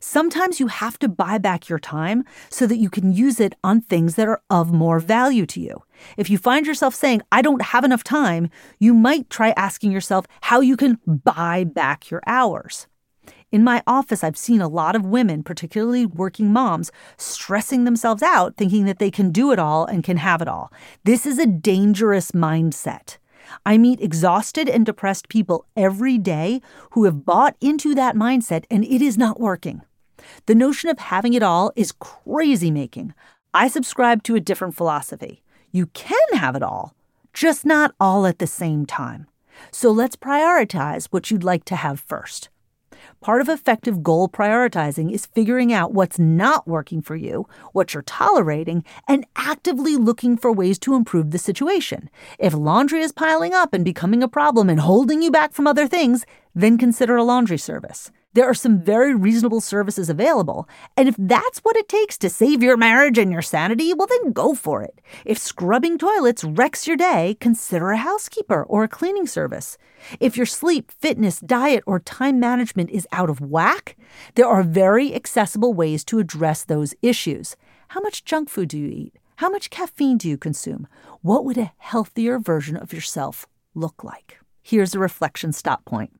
[0.06, 3.80] Sometimes you have to buy back your time so that you can use it on
[3.80, 5.82] things that are of more value to you.
[6.18, 10.26] If you find yourself saying, I don't have enough time, you might try asking yourself
[10.42, 12.86] how you can buy back your hours.
[13.50, 18.58] In my office, I've seen a lot of women, particularly working moms, stressing themselves out
[18.58, 20.70] thinking that they can do it all and can have it all.
[21.04, 23.16] This is a dangerous mindset.
[23.64, 28.84] I meet exhausted and depressed people every day who have bought into that mindset and
[28.84, 29.80] it is not working.
[30.46, 33.14] The notion of having it all is crazy making.
[33.52, 35.42] I subscribe to a different philosophy.
[35.70, 36.94] You can have it all,
[37.32, 39.26] just not all at the same time.
[39.70, 42.48] So let's prioritize what you'd like to have first.
[43.20, 48.02] Part of effective goal prioritizing is figuring out what's not working for you, what you're
[48.02, 52.10] tolerating, and actively looking for ways to improve the situation.
[52.38, 55.86] If laundry is piling up and becoming a problem and holding you back from other
[55.86, 58.10] things, then consider a laundry service.
[58.34, 62.64] There are some very reasonable services available, and if that's what it takes to save
[62.64, 65.00] your marriage and your sanity, well, then go for it.
[65.24, 69.78] If scrubbing toilets wrecks your day, consider a housekeeper or a cleaning service.
[70.18, 73.96] If your sleep, fitness, diet, or time management is out of whack,
[74.34, 77.54] there are very accessible ways to address those issues.
[77.88, 79.14] How much junk food do you eat?
[79.36, 80.88] How much caffeine do you consume?
[81.22, 84.40] What would a healthier version of yourself look like?
[84.60, 86.18] Here's a reflection stop point.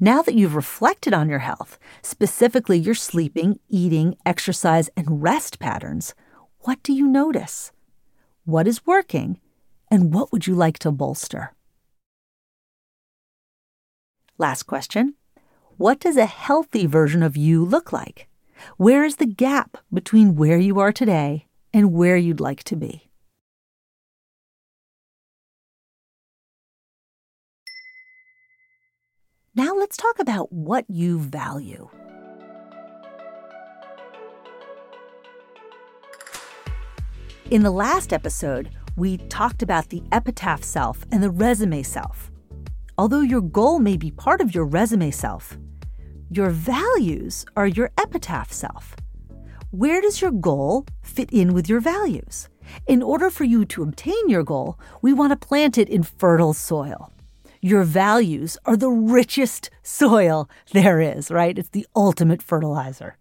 [0.00, 6.14] Now that you've reflected on your health, specifically your sleeping, eating, exercise, and rest patterns,
[6.60, 7.72] what do you notice?
[8.44, 9.38] What is working?
[9.90, 11.54] And what would you like to bolster?
[14.38, 15.14] Last question
[15.76, 18.28] What does a healthy version of you look like?
[18.76, 23.11] Where is the gap between where you are today and where you'd like to be?
[29.54, 31.90] Now let's talk about what you value.
[37.50, 42.30] In the last episode, we talked about the epitaph self and the resume self.
[42.96, 45.58] Although your goal may be part of your resume self,
[46.30, 48.96] your values are your epitaph self.
[49.70, 52.48] Where does your goal fit in with your values?
[52.86, 56.54] In order for you to obtain your goal, we want to plant it in fertile
[56.54, 57.12] soil
[57.64, 61.56] your values are the richest soil there is, right?
[61.56, 63.16] It's the ultimate fertilizer.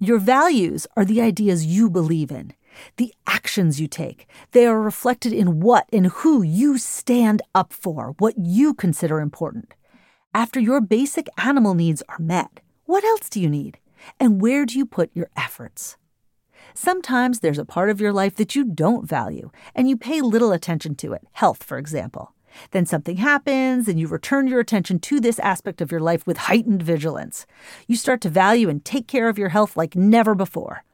[0.00, 2.52] Your values are the ideas you believe in,
[2.96, 4.26] the actions you take.
[4.50, 9.72] They are reflected in what and who you stand up for, what you consider important.
[10.34, 13.78] After your basic animal needs are met, what else do you need?
[14.18, 15.96] And where do you put your efforts?
[16.74, 20.50] Sometimes there's a part of your life that you don't value and you pay little
[20.50, 22.33] attention to it, health, for example.
[22.70, 26.36] Then something happens and you return your attention to this aspect of your life with
[26.36, 27.46] heightened vigilance.
[27.86, 30.84] You start to value and take care of your health like never before.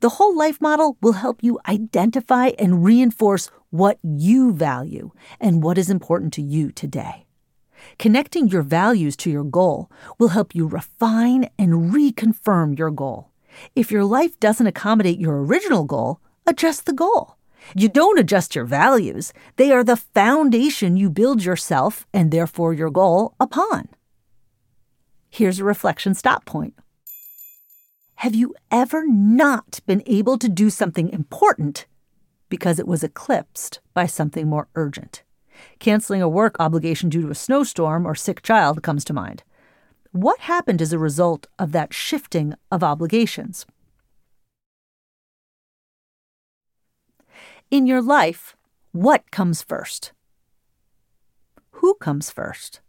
[0.00, 5.78] The whole life model will help you identify and reinforce what you value and what
[5.78, 7.26] is important to you today.
[7.98, 13.30] Connecting your values to your goal will help you refine and reconfirm your goal.
[13.74, 17.36] If your life doesn't accommodate your original goal, adjust the goal.
[17.74, 22.90] You don't adjust your values, they are the foundation you build yourself and therefore your
[22.90, 23.88] goal upon.
[25.30, 26.74] Here's a reflection stop point.
[28.16, 31.86] Have you ever not been able to do something important
[32.48, 35.22] because it was eclipsed by something more urgent?
[35.78, 39.42] Canceling a work obligation due to a snowstorm or sick child comes to mind.
[40.12, 43.66] What happened as a result of that shifting of obligations?
[47.72, 48.54] In your life,
[48.92, 50.12] what comes first?
[51.80, 52.82] Who comes first?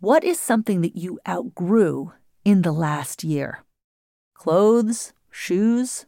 [0.00, 2.12] What is something that you outgrew
[2.44, 3.64] in the last year?
[4.34, 6.04] Clothes, shoes,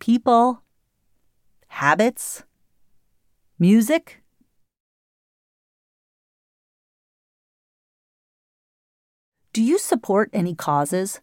[0.00, 0.64] people,
[1.68, 2.42] habits,
[3.56, 4.20] music?
[9.52, 11.20] Do you support any causes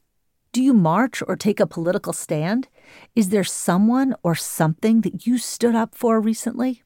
[0.55, 2.69] do you march or take a political stand?
[3.13, 6.81] Is there someone or something that you stood up for recently?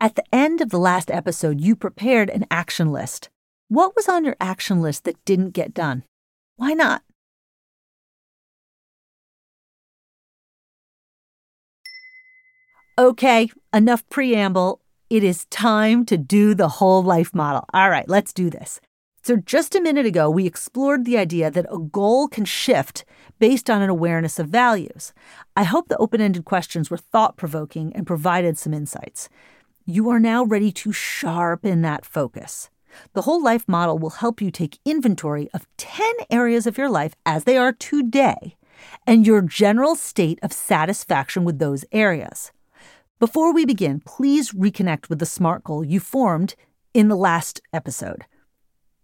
[0.00, 3.28] At the end of the last episode, you prepared an action list.
[3.68, 6.04] What was on your action list that didn't get done?
[6.56, 7.02] Why not?
[12.96, 14.80] Okay, enough preamble.
[15.10, 17.66] It is time to do the whole life model.
[17.74, 18.80] All right, let's do this.
[19.22, 23.04] So, just a minute ago, we explored the idea that a goal can shift
[23.38, 25.12] based on an awareness of values.
[25.54, 29.28] I hope the open ended questions were thought provoking and provided some insights.
[29.86, 32.70] you are now ready to sharpen that focus.
[33.12, 37.14] The whole life model will help you take inventory of 10 areas of your life
[37.26, 38.56] as they are today
[39.06, 42.52] and your general state of satisfaction with those areas.
[43.18, 46.54] Before we begin, please reconnect with the SMART goal you formed
[46.94, 48.24] in the last episode.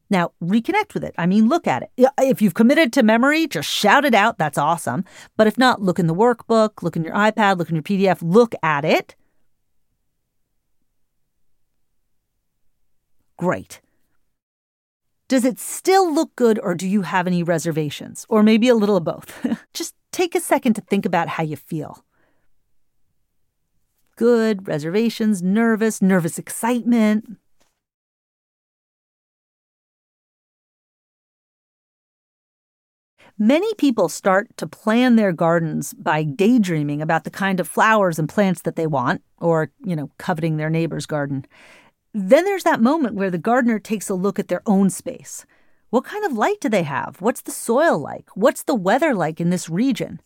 [0.08, 1.14] Now, reconnect with it.
[1.18, 2.10] I mean, look at it.
[2.18, 4.38] If you've committed to memory, just shout it out.
[4.38, 5.04] That's awesome.
[5.36, 8.18] But if not, look in the workbook, look in your iPad, look in your PDF,
[8.22, 9.16] look at it.
[13.36, 13.80] Great.
[15.28, 18.24] Does it still look good, or do you have any reservations?
[18.28, 19.44] Or maybe a little of both?
[19.74, 22.04] just take a second to think about how you feel.
[24.14, 27.38] Good, reservations, nervous, nervous excitement.
[33.38, 38.30] Many people start to plan their gardens by daydreaming about the kind of flowers and
[38.30, 41.44] plants that they want, or, you know, coveting their neighbor's garden.
[42.14, 45.44] Then there's that moment where the gardener takes a look at their own space.
[45.90, 47.20] What kind of light do they have?
[47.20, 48.30] What's the soil like?
[48.34, 50.22] What's the weather like in this region?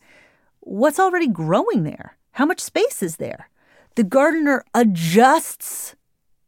[0.60, 2.16] What's already growing there?
[2.32, 3.50] How much space is there?
[3.96, 5.96] The gardener adjusts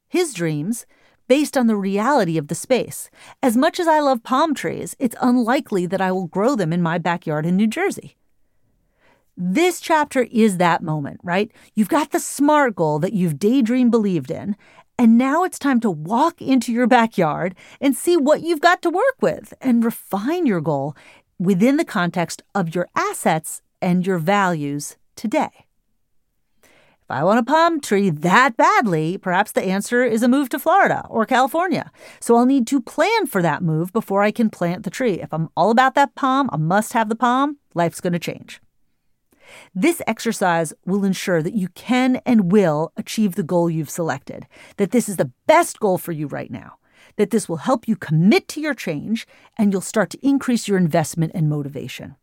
[0.08, 0.86] his dreams
[1.28, 3.10] based on the reality of the space.
[3.42, 6.82] As much as I love palm trees, it's unlikely that I will grow them in
[6.82, 8.16] my backyard in New Jersey.
[9.36, 11.50] This chapter is that moment, right?
[11.74, 14.56] You've got the SMART goal that you've daydream believed in,
[14.98, 18.90] and now it's time to walk into your backyard and see what you've got to
[18.90, 20.94] work with and refine your goal
[21.38, 25.61] within the context of your assets and your values today.
[27.12, 31.06] I want a palm tree that badly, perhaps the answer is a move to Florida
[31.10, 31.92] or California.
[32.20, 35.20] So I'll need to plan for that move before I can plant the tree.
[35.20, 38.60] If I'm all about that palm, I must have the palm, life's going to change.
[39.74, 44.46] This exercise will ensure that you can and will achieve the goal you've selected,
[44.78, 46.76] that this is the best goal for you right now,
[47.16, 49.26] that this will help you commit to your change,
[49.58, 52.16] and you'll start to increase your investment and motivation.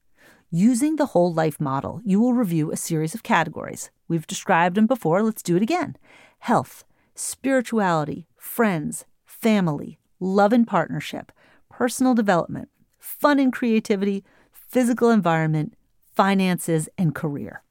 [0.52, 3.92] Using the whole life model, you will review a series of categories.
[4.08, 5.96] We've described them before, let's do it again
[6.40, 6.84] health,
[7.14, 11.32] spirituality, friends, family, love and partnership,
[11.70, 15.76] personal development, fun and creativity, physical environment,
[16.16, 17.62] finances, and career.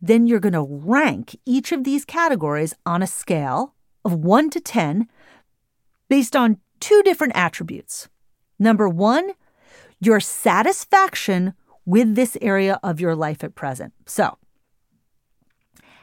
[0.00, 4.60] Then you're going to rank each of these categories on a scale of 1 to
[4.60, 5.08] 10
[6.08, 8.08] based on two different attributes.
[8.60, 9.32] Number one,
[9.98, 11.54] your satisfaction
[11.86, 13.94] with this area of your life at present.
[14.04, 14.36] So,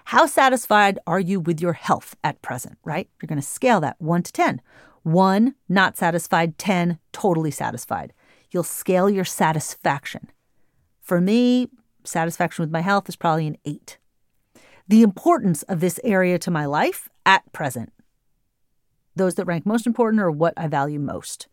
[0.06, 3.10] how satisfied are you with your health at present, right?
[3.22, 4.62] You're going to scale that 1 to 10.
[5.04, 8.13] 1, not satisfied, 10, totally satisfied.
[8.52, 10.30] You'll scale your satisfaction.
[11.02, 11.69] For me,
[12.04, 13.98] satisfaction with my health is probably an 8.
[14.88, 17.91] The importance of this area to my life at present.
[19.15, 21.48] Those that rank most important are what I value most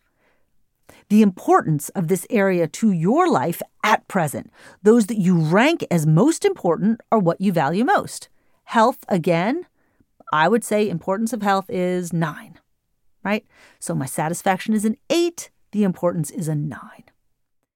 [1.09, 4.51] the importance of this area to your life at present.
[4.83, 8.29] Those that you rank as most important are what you value most.
[8.65, 9.67] Health, again,
[10.33, 12.59] I would say importance of health is nine,
[13.25, 13.45] right?
[13.79, 17.05] So my satisfaction is an eight, the importance is a nine.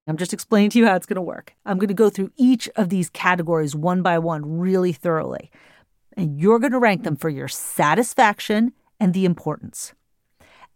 [0.07, 1.55] I'm just explaining to you how it's going to work.
[1.65, 5.51] I'm going to go through each of these categories one by one really thoroughly.
[6.17, 9.95] And you're going to rank them for your satisfaction and the importance.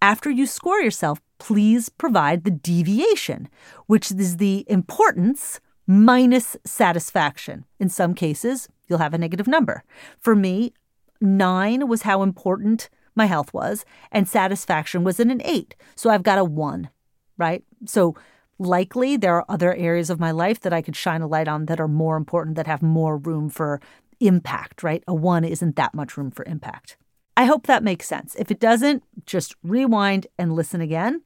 [0.01, 3.48] After you score yourself, please provide the deviation,
[3.87, 7.64] which is the importance minus satisfaction.
[7.79, 9.85] In some cases, you'll have a negative number.
[10.18, 10.72] For me,
[11.20, 15.74] nine was how important my health was, and satisfaction was in an eight.
[15.96, 16.90] So I've got a one,
[17.37, 17.64] right?
[17.87, 18.14] So
[18.59, 21.66] likely there are other areas of my life that I could shine a light on
[21.66, 23.81] that are more important, that have more room for
[24.20, 25.03] impact, right?
[25.09, 26.96] A one isn't that much room for impact.
[27.37, 28.35] I hope that makes sense.
[28.35, 31.22] If it doesn't, just rewind and listen again.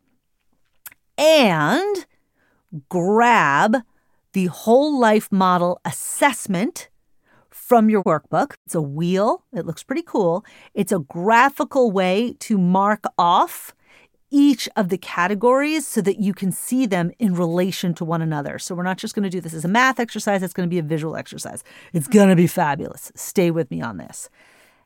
[1.19, 2.07] And
[2.89, 3.79] grab
[4.33, 6.89] the whole life model assessment
[7.51, 8.55] from your workbook.
[8.67, 10.45] It's a wheel, it looks pretty cool.
[10.75, 13.75] It's a graphical way to mark off
[14.31, 18.59] each of the categories so that you can see them in relation to one another.
[18.59, 20.71] So we're not just going to do this as a math exercise, it's going to
[20.71, 21.63] be a visual exercise.
[21.93, 23.13] It's going to be fabulous.
[23.15, 24.31] Stay with me on this.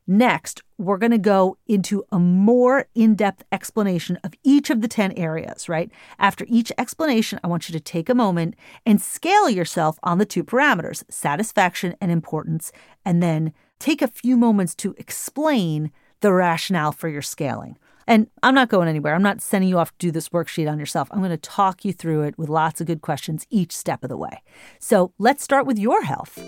[0.06, 4.88] Next, we're going to go into a more in depth explanation of each of the
[4.88, 5.90] 10 areas, right?
[6.18, 8.54] After each explanation, I want you to take a moment
[8.84, 12.70] and scale yourself on the two parameters, satisfaction and importance,
[13.04, 15.90] and then take a few moments to explain
[16.20, 17.76] the rationale for your scaling.
[18.06, 19.14] And I'm not going anywhere.
[19.14, 21.08] I'm not sending you off to do this worksheet on yourself.
[21.10, 24.08] I'm going to talk you through it with lots of good questions each step of
[24.08, 24.42] the way.
[24.78, 26.38] So let's start with your health.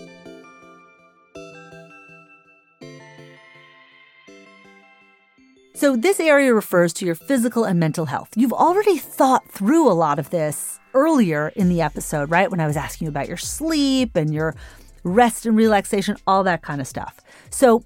[5.78, 8.30] So, this area refers to your physical and mental health.
[8.34, 12.50] You've already thought through a lot of this earlier in the episode, right?
[12.50, 14.56] When I was asking you about your sleep and your
[15.04, 17.20] rest and relaxation, all that kind of stuff.
[17.50, 17.84] So,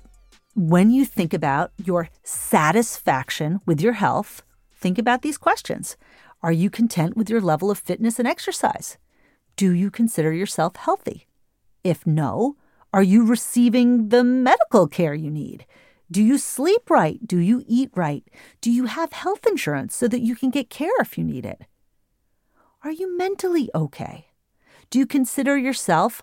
[0.54, 4.42] when you think about your satisfaction with your health,
[4.74, 5.98] think about these questions.
[6.42, 8.96] Are you content with your level of fitness and exercise?
[9.54, 11.26] Do you consider yourself healthy?
[11.84, 12.56] If no,
[12.94, 15.66] are you receiving the medical care you need?
[16.12, 17.26] Do you sleep right?
[17.26, 18.22] Do you eat right?
[18.60, 21.62] Do you have health insurance so that you can get care if you need it?
[22.84, 24.26] Are you mentally okay?
[24.90, 26.22] Do you consider yourself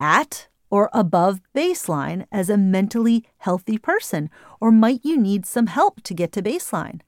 [0.00, 4.30] at or above baseline as a mentally healthy person?
[4.58, 7.02] Or might you need some help to get to baseline?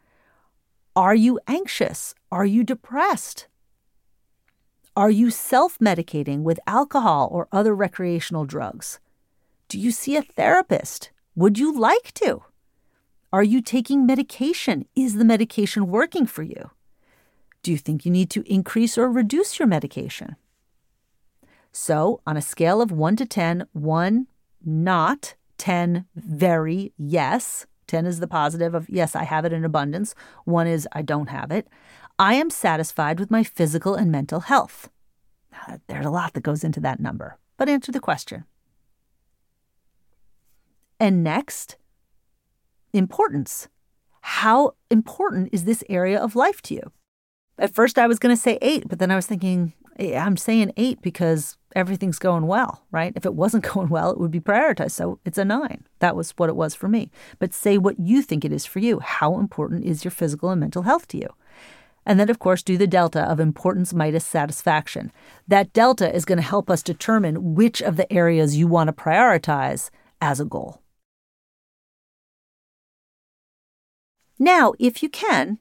[0.95, 2.15] Are you anxious?
[2.31, 3.49] Are you depressed?
[4.95, 9.01] Are you self medicating with alcohol or other recreational drugs?
[9.71, 11.11] Do you see a therapist?
[11.39, 12.43] Would you like to?
[13.33, 14.87] Are you taking medication?
[14.97, 16.73] Is the medication working for you?
[17.63, 20.35] Do you think you need to increase or reduce your medication?
[21.71, 24.27] So, on a scale of 1 to 10, 1
[24.65, 30.17] not, 10 very yes, 10 is the positive of yes, I have it in abundance,
[30.45, 31.69] 1 is I don't have it.
[32.19, 34.91] I am satisfied with my physical and mental health.
[35.87, 38.45] There's a lot that goes into that number, but answer the question.
[41.01, 41.77] And next,
[42.93, 43.69] importance.
[44.21, 46.93] How important is this area of life to you?
[47.59, 50.73] At first, I was going to say eight, but then I was thinking, I'm saying
[50.77, 53.13] eight because everything's going well, right?
[53.17, 54.93] If it wasn't going well, it would be prioritized.
[54.93, 55.85] So it's a nine.
[56.01, 57.11] That was what it was for me.
[57.39, 59.01] But say what you think it is for you.
[59.01, 61.29] How important is your physical and mental health to you?
[62.07, 65.13] And then, of course, do the delta of importance minus satisfaction.
[65.47, 68.93] That delta is going to help us determine which of the areas you want to
[68.95, 69.91] prioritize
[70.21, 70.81] as a goal.
[74.39, 75.59] Now, if you can,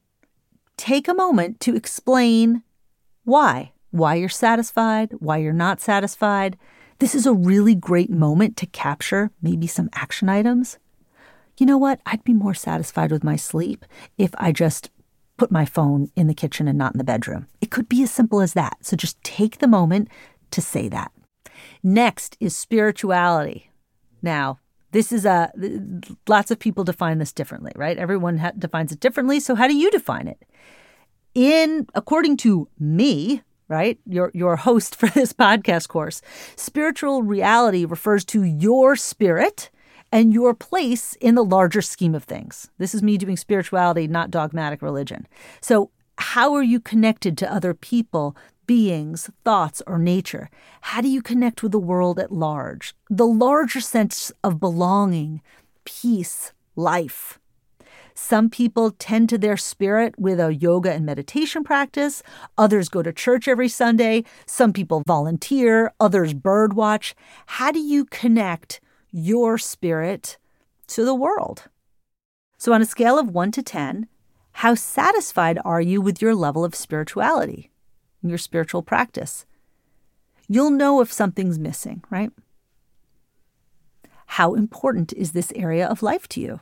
[0.78, 2.64] take a moment to explain
[3.24, 3.74] why.
[3.92, 6.58] Why you're satisfied, why you're not satisfied.
[7.00, 10.78] This is a really great moment to capture maybe some action items.
[11.58, 12.00] You know what?
[12.06, 13.86] I'd be more satisfied with my sleep
[14.18, 14.92] if I just
[15.38, 17.48] put my phone in the kitchen and not in the bedroom.
[17.62, 18.78] It could be as simple as that.
[18.82, 20.10] So just take the moment
[20.52, 21.12] to say that.
[21.82, 23.72] Next is spirituality.
[24.22, 24.60] Now,
[24.92, 25.52] this is a
[26.28, 27.98] lots of people define this differently, right?
[27.98, 29.40] Everyone ha- defines it differently.
[29.40, 30.44] So how do you define it?
[31.36, 34.00] In according to me, right?
[34.06, 36.22] Your your host for this podcast course,
[36.56, 39.70] spiritual reality refers to your spirit
[40.12, 42.70] and your place in the larger scheme of things.
[42.78, 45.28] This is me doing spirituality, not dogmatic religion.
[45.62, 48.36] So, how are you connected to other people,
[48.68, 50.50] beings, thoughts, or nature?
[50.82, 52.94] How do you connect with the world at large?
[53.10, 55.42] The larger sense of belonging,
[55.86, 57.40] peace, life.
[58.14, 62.24] Some people tend to their spirit with a yoga and meditation practice.
[62.58, 64.24] Others go to church every Sunday.
[64.48, 65.94] Some people volunteer.
[66.00, 67.14] Others birdwatch.
[67.46, 70.38] How do you connect your spirit
[70.88, 71.66] to the world?
[72.58, 74.08] So, on a scale of 1 to 10,
[74.54, 77.70] how satisfied are you with your level of spirituality?
[78.30, 79.46] Your spiritual practice.
[80.48, 82.32] You'll know if something's missing, right?
[84.28, 86.60] How important is this area of life to you?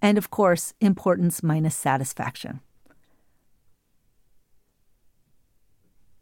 [0.00, 2.60] And of course, importance minus satisfaction.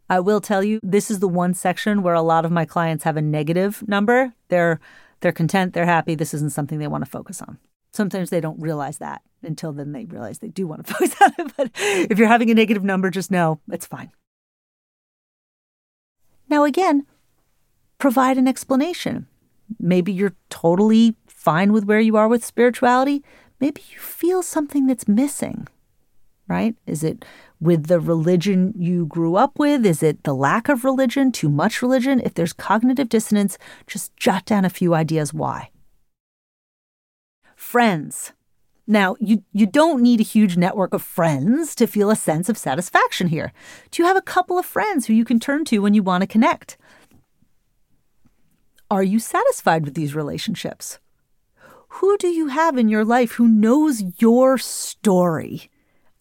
[0.09, 3.05] I will tell you, this is the one section where a lot of my clients
[3.05, 4.33] have a negative number.
[4.49, 4.79] They're
[5.21, 7.59] they're content, they're happy, this isn't something they want to focus on.
[7.91, 11.33] Sometimes they don't realize that until then they realize they do want to focus on
[11.37, 11.53] it.
[11.57, 14.11] But if you're having a negative number, just know it's fine.
[16.49, 17.05] Now, again,
[17.97, 19.27] provide an explanation.
[19.79, 23.23] Maybe you're totally fine with where you are with spirituality.
[23.61, 25.67] Maybe you feel something that's missing,
[26.47, 26.75] right?
[26.85, 27.23] Is it
[27.61, 29.85] with the religion you grew up with?
[29.85, 32.19] Is it the lack of religion, too much religion?
[32.19, 35.69] If there's cognitive dissonance, just jot down a few ideas why.
[37.55, 38.33] Friends.
[38.91, 42.57] Now, you, you don't need a huge network of friends to feel a sense of
[42.57, 43.53] satisfaction here.
[43.89, 46.23] Do you have a couple of friends who you can turn to when you want
[46.23, 46.77] to connect?
[48.89, 50.99] Are you satisfied with these relationships?
[51.87, 55.71] Who do you have in your life who knows your story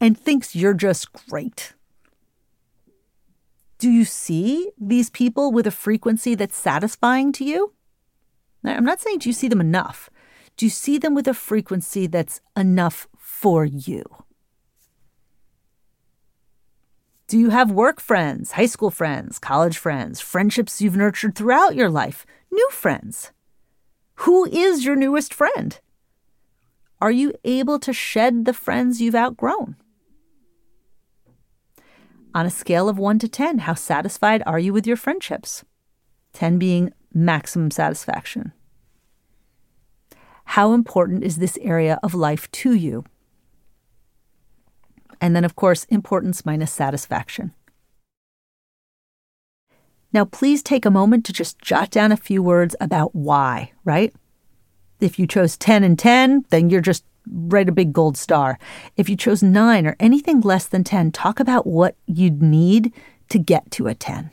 [0.00, 1.74] and thinks you're just great?
[3.78, 7.72] Do you see these people with a frequency that's satisfying to you?
[8.62, 10.08] Now, I'm not saying do you see them enough.
[10.60, 14.04] Do you see them with a frequency that's enough for you?
[17.28, 21.88] Do you have work friends, high school friends, college friends, friendships you've nurtured throughout your
[21.88, 23.32] life, new friends?
[24.26, 25.80] Who is your newest friend?
[27.00, 29.76] Are you able to shed the friends you've outgrown?
[32.34, 35.64] On a scale of 1 to 10, how satisfied are you with your friendships?
[36.34, 38.52] 10 being maximum satisfaction.
[40.54, 43.04] How important is this area of life to you?
[45.20, 47.52] And then, of course, importance minus satisfaction.
[50.12, 54.12] Now, please take a moment to just jot down a few words about why, right?
[54.98, 58.58] If you chose 10 and 10, then you're just write a big gold star.
[58.96, 62.92] If you chose 9 or anything less than 10, talk about what you'd need
[63.28, 64.32] to get to a 10.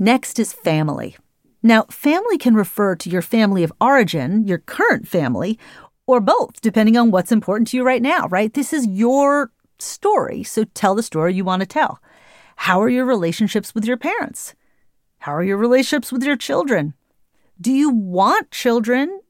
[0.00, 1.16] Next is family.
[1.64, 5.58] Now, family can refer to your family of origin, your current family,
[6.06, 8.52] or both, depending on what's important to you right now, right?
[8.52, 12.02] This is your story, so tell the story you want to tell.
[12.56, 14.54] How are your relationships with your parents?
[15.20, 16.92] How are your relationships with your children?
[17.58, 19.20] Do you want children?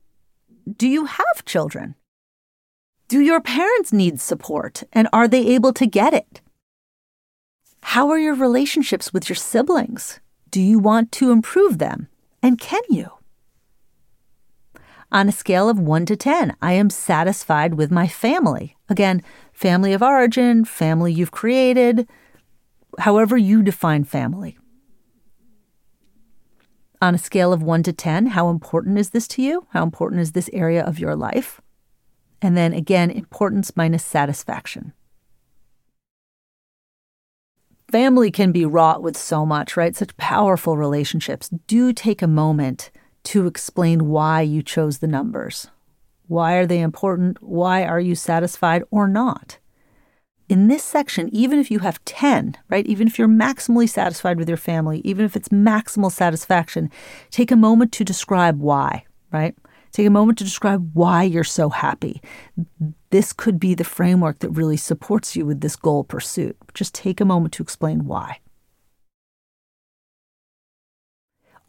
[0.76, 1.94] Do you have children?
[3.06, 6.40] Do your parents need support and are they able to get it?
[7.80, 10.18] How are your relationships with your siblings?
[10.50, 12.08] Do you want to improve them?
[12.44, 13.10] And can you?
[15.10, 18.76] On a scale of 1 to 10, I am satisfied with my family.
[18.86, 19.22] Again,
[19.54, 22.06] family of origin, family you've created,
[22.98, 24.58] however you define family.
[27.00, 29.66] On a scale of 1 to 10, how important is this to you?
[29.70, 31.62] How important is this area of your life?
[32.42, 34.92] And then again, importance minus satisfaction.
[37.94, 39.94] Family can be wrought with so much, right?
[39.94, 41.48] Such powerful relationships.
[41.68, 42.90] Do take a moment
[43.22, 45.68] to explain why you chose the numbers.
[46.26, 47.40] Why are they important?
[47.40, 49.58] Why are you satisfied or not?
[50.48, 54.48] in this section, even if you have 10, right, even if you're maximally satisfied with
[54.48, 56.90] your family, even if it's maximal satisfaction,
[57.30, 59.54] take a moment to describe why, right?
[59.94, 62.20] Take a moment to describe why you're so happy.
[63.10, 66.56] This could be the framework that really supports you with this goal pursuit.
[66.74, 68.40] Just take a moment to explain why.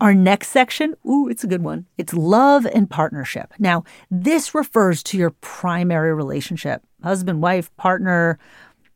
[0.01, 1.85] Our next section, ooh, it's a good one.
[1.99, 3.53] It's love and partnership.
[3.59, 8.39] Now, this refers to your primary relationship husband, wife, partner,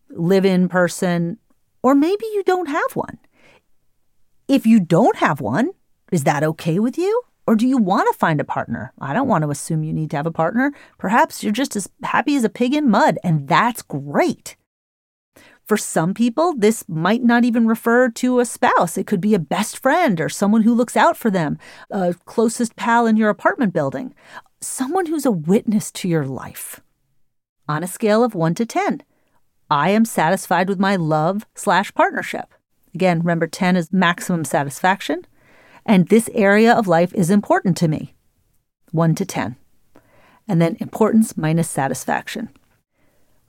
[0.09, 1.37] live in person,
[1.83, 3.19] or maybe you don't have one.
[4.47, 5.69] If you don't have one,
[6.11, 7.21] is that okay with you?
[7.49, 8.93] Or do you want to find a partner?
[9.01, 10.71] I don't want to assume you need to have a partner.
[10.99, 14.55] Perhaps you're just as happy as a pig in mud, and that's great.
[15.65, 18.99] For some people, this might not even refer to a spouse.
[18.99, 21.57] It could be a best friend or someone who looks out for them,
[21.89, 24.13] a closest pal in your apartment building,
[24.61, 26.81] someone who's a witness to your life.
[27.67, 29.01] On a scale of 1 to 10,
[29.71, 32.53] I am satisfied with my love slash partnership.
[32.93, 35.25] Again, remember 10 is maximum satisfaction.
[35.89, 38.13] And this area of life is important to me.
[38.91, 39.55] 1 to 10.
[40.47, 42.49] And then importance minus satisfaction.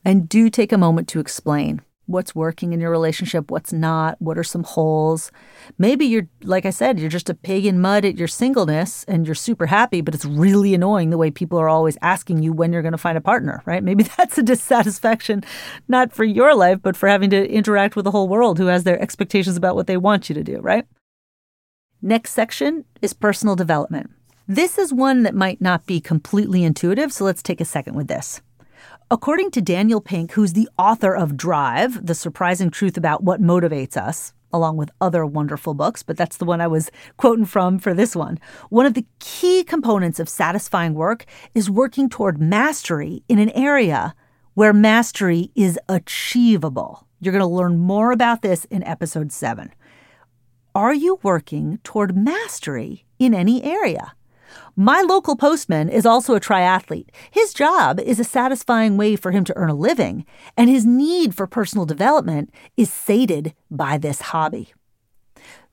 [0.07, 4.39] And do take a moment to explain what's working in your relationship, what's not, what
[4.39, 5.31] are some holes.
[5.77, 9.27] Maybe you're, like I said, you're just a pig in mud at your singleness and
[9.27, 12.73] you're super happy, but it's really annoying the way people are always asking you when
[12.73, 13.85] you're going to find a partner, right?
[13.85, 15.45] Maybe that's a dissatisfaction,
[15.89, 18.85] not for your life, but for having to interact with the whole world who has
[18.85, 20.87] their expectations about what they want you to do, right?
[22.03, 24.11] Next section is personal development.
[24.49, 28.09] This is one that might not be completely intuitive, so let's take a second with
[28.09, 28.41] this.
[29.11, 33.99] According to Daniel Pink, who's the author of Drive, The Surprising Truth About What Motivates
[33.99, 37.93] Us, along with other wonderful books, but that's the one I was quoting from for
[37.93, 38.39] this one.
[38.71, 44.15] One of the key components of satisfying work is working toward mastery in an area
[44.55, 47.07] where mastery is achievable.
[47.21, 49.71] You're going to learn more about this in episode seven.
[50.75, 54.13] Are you working toward mastery in any area?
[54.77, 57.09] My local postman is also a triathlete.
[57.33, 60.25] His job is a satisfying way for him to earn a living,
[60.57, 64.73] and his need for personal development is sated by this hobby.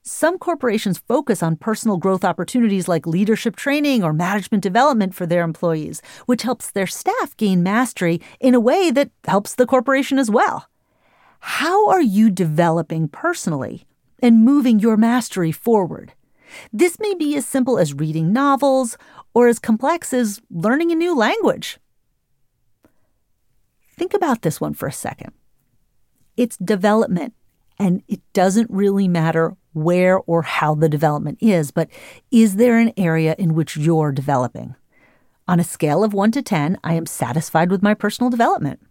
[0.01, 5.43] Some corporations focus on personal growth opportunities like leadership training or management development for their
[5.43, 10.31] employees, which helps their staff gain mastery in a way that helps the corporation as
[10.31, 10.69] well.
[11.39, 13.85] How are you developing personally
[14.21, 16.13] and moving your mastery forward?
[16.71, 18.97] This may be as simple as reading novels
[19.33, 21.77] or as complex as learning a new language.
[23.97, 25.31] Think about this one for a second.
[26.35, 27.33] It's development,
[27.79, 31.89] and it doesn't really matter where or how the development is, but
[32.31, 34.75] is there an area in which you're developing?
[35.47, 38.81] On a scale of 1 to 10, I am satisfied with my personal development.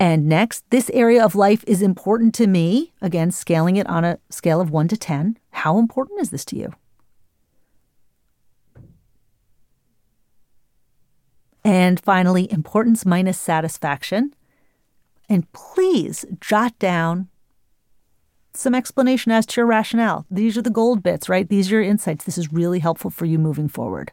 [0.00, 2.94] And next, this area of life is important to me.
[3.02, 5.38] Again, scaling it on a scale of 1 to 10.
[5.50, 6.72] How important is this to you?
[11.62, 14.34] And finally, importance minus satisfaction.
[15.28, 17.28] And please jot down
[18.54, 20.24] some explanation as to your rationale.
[20.30, 21.46] These are the gold bits, right?
[21.46, 22.24] These are your insights.
[22.24, 24.12] This is really helpful for you moving forward.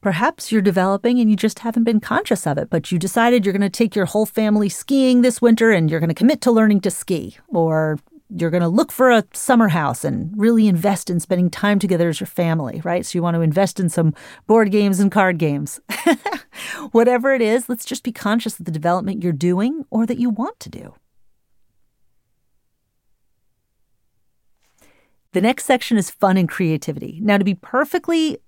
[0.00, 3.52] Perhaps you're developing and you just haven't been conscious of it, but you decided you're
[3.52, 6.50] going to take your whole family skiing this winter and you're going to commit to
[6.50, 7.36] learning to ski.
[7.48, 7.98] Or
[8.34, 12.08] you're going to look for a summer house and really invest in spending time together
[12.08, 13.04] as your family, right?
[13.04, 14.14] So you want to invest in some
[14.46, 15.80] board games and card games.
[16.92, 20.30] Whatever it is, let's just be conscious of the development you're doing or that you
[20.30, 20.94] want to do.
[25.32, 27.20] The next section is fun and creativity.
[27.22, 28.38] Now, to be perfectly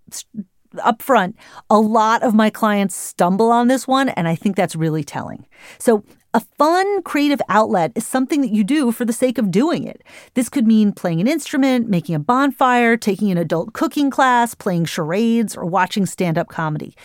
[0.76, 1.34] upfront,
[1.70, 5.46] a lot of my clients stumble on this one, and I think that's really telling.
[5.78, 6.04] So,
[6.34, 10.02] a fun creative outlet is something that you do for the sake of doing it.
[10.32, 14.86] This could mean playing an instrument, making a bonfire, taking an adult cooking class, playing
[14.86, 16.96] charades, or watching stand up comedy.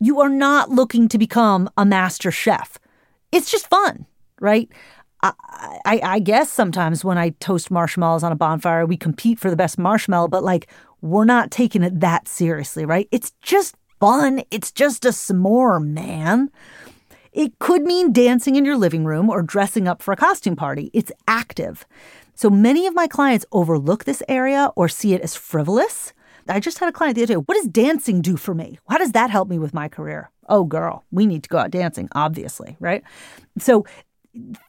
[0.00, 2.78] You are not looking to become a master chef.
[3.32, 4.04] It's just fun,
[4.38, 4.68] right?
[5.22, 5.32] I,
[5.86, 9.56] I, I guess sometimes when I toast marshmallows on a bonfire, we compete for the
[9.56, 10.68] best marshmallow, but like
[11.04, 13.08] we're not taking it that seriously, right?
[13.12, 14.42] It's just fun.
[14.50, 16.50] It's just a s'more, man.
[17.30, 20.90] It could mean dancing in your living room or dressing up for a costume party.
[20.94, 21.84] It's active.
[22.34, 26.14] So many of my clients overlook this area or see it as frivolous.
[26.48, 27.38] I just had a client the other day.
[27.38, 28.78] What does dancing do for me?
[28.88, 30.30] How does that help me with my career?
[30.48, 33.02] Oh, girl, we need to go out dancing, obviously, right?
[33.58, 33.84] So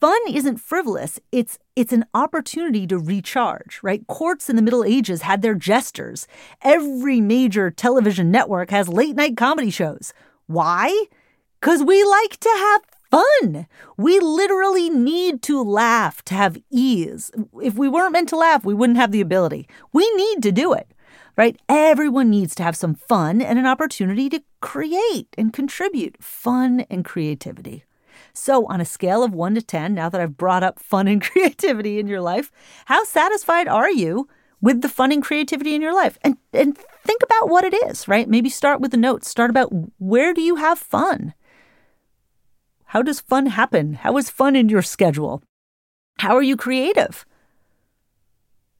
[0.00, 5.22] fun isn't frivolous it's it's an opportunity to recharge right courts in the middle ages
[5.22, 6.28] had their jesters
[6.62, 10.12] every major television network has late night comedy shows
[10.46, 11.06] why
[11.60, 13.66] because we like to have fun.
[13.96, 17.30] We literally need to laugh to have ease.
[17.62, 19.68] If we weren't meant to laugh, we wouldn't have the ability.
[19.92, 20.92] We need to do it,
[21.36, 21.56] right?
[21.68, 27.04] Everyone needs to have some fun and an opportunity to create and contribute fun and
[27.04, 27.85] creativity.
[28.36, 31.22] So, on a scale of 1 to 10, now that I've brought up fun and
[31.30, 32.52] creativity in your life,
[32.84, 34.28] how satisfied are you
[34.60, 36.18] with the fun and creativity in your life?
[36.22, 38.28] And and think about what it is, right?
[38.28, 39.28] Maybe start with the notes.
[39.28, 41.34] Start about where do you have fun?
[42.86, 43.94] How does fun happen?
[43.94, 45.42] How is fun in your schedule?
[46.18, 47.24] How are you creative?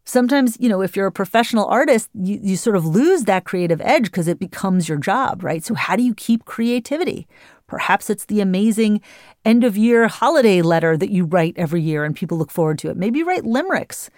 [0.05, 3.81] Sometimes, you know, if you're a professional artist, you, you sort of lose that creative
[3.81, 5.65] edge because it becomes your job, right?
[5.65, 7.27] So, how do you keep creativity?
[7.67, 9.01] Perhaps it's the amazing
[9.45, 12.91] end of year holiday letter that you write every year and people look forward to
[12.91, 12.97] it.
[12.97, 14.09] Maybe you write limericks.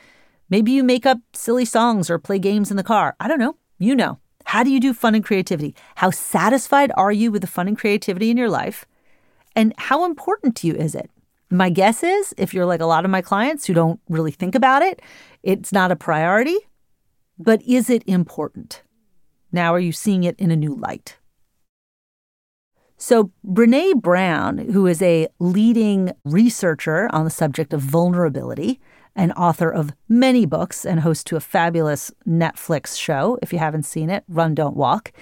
[0.51, 3.17] Maybe you make up silly songs or play games in the car.
[3.21, 3.57] I don't know.
[3.79, 4.19] You know.
[4.47, 5.75] How do you do fun and creativity?
[5.97, 8.87] How satisfied are you with the fun and creativity in your life?
[9.55, 11.11] And how important to you is it?
[11.51, 14.55] My guess is if you're like a lot of my clients who don't really think
[14.55, 15.03] about it,
[15.43, 16.57] it's not a priority.
[17.39, 18.83] But is it important?
[19.53, 21.17] Now, are you seeing it in a new light?
[23.01, 28.81] So, Brene Brown, who is a leading researcher on the subject of vulnerability
[29.15, 33.85] and author of many books and host to a fabulous Netflix show, if you haven't
[33.85, 35.13] seen it, Run, Don't Walk,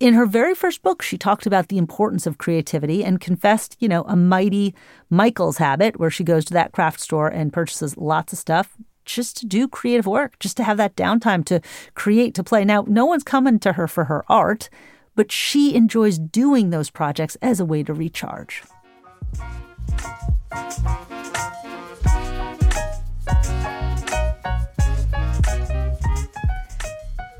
[0.00, 3.88] in her very first book, she talked about the importance of creativity and confessed, you
[3.88, 4.74] know, a mighty
[5.08, 9.36] Michaels habit where she goes to that craft store and purchases lots of stuff just
[9.36, 11.60] to do creative work, just to have that downtime to
[11.94, 12.64] create, to play.
[12.64, 14.68] Now, no one's coming to her for her art,
[15.14, 18.62] but she enjoys doing those projects as a way to recharge.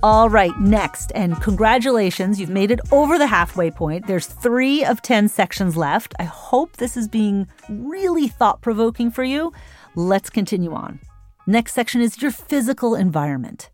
[0.03, 4.07] All right, next, and congratulations, you've made it over the halfway point.
[4.07, 6.15] There's three of 10 sections left.
[6.19, 9.51] I hope this is being really thought provoking for you.
[9.95, 11.01] Let's continue on.
[11.47, 13.71] Next section is your physical environment.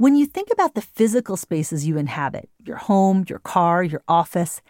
[0.00, 4.62] When you think about the physical spaces you inhabit, your home, your car, your office,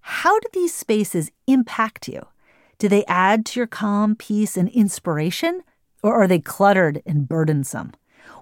[0.00, 2.26] how do these spaces impact you?
[2.78, 5.60] Do they add to your calm, peace, and inspiration?
[6.02, 7.92] Or are they cluttered and burdensome?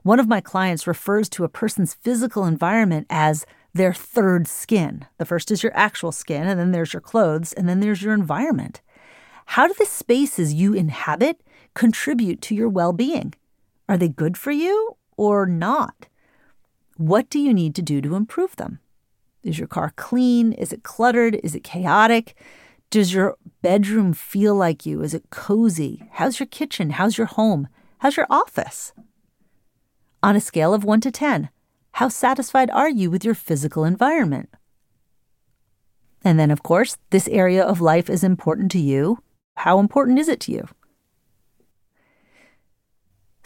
[0.04, 5.06] One of my clients refers to a person's physical environment as their third skin.
[5.16, 8.14] The first is your actual skin, and then there's your clothes, and then there's your
[8.14, 8.80] environment.
[9.44, 11.40] How do the spaces you inhabit
[11.74, 13.34] contribute to your well being?
[13.88, 16.06] Are they good for you or not?
[16.98, 18.80] What do you need to do to improve them?
[19.44, 20.52] Is your car clean?
[20.52, 21.38] Is it cluttered?
[21.44, 22.34] Is it chaotic?
[22.90, 25.00] Does your bedroom feel like you?
[25.02, 26.08] Is it cozy?
[26.14, 26.90] How's your kitchen?
[26.90, 27.68] How's your home?
[27.98, 28.92] How's your office?
[30.24, 31.50] On a scale of 1 to 10,
[31.92, 34.48] how satisfied are you with your physical environment?
[36.24, 39.22] And then, of course, this area of life is important to you.
[39.58, 40.66] How important is it to you?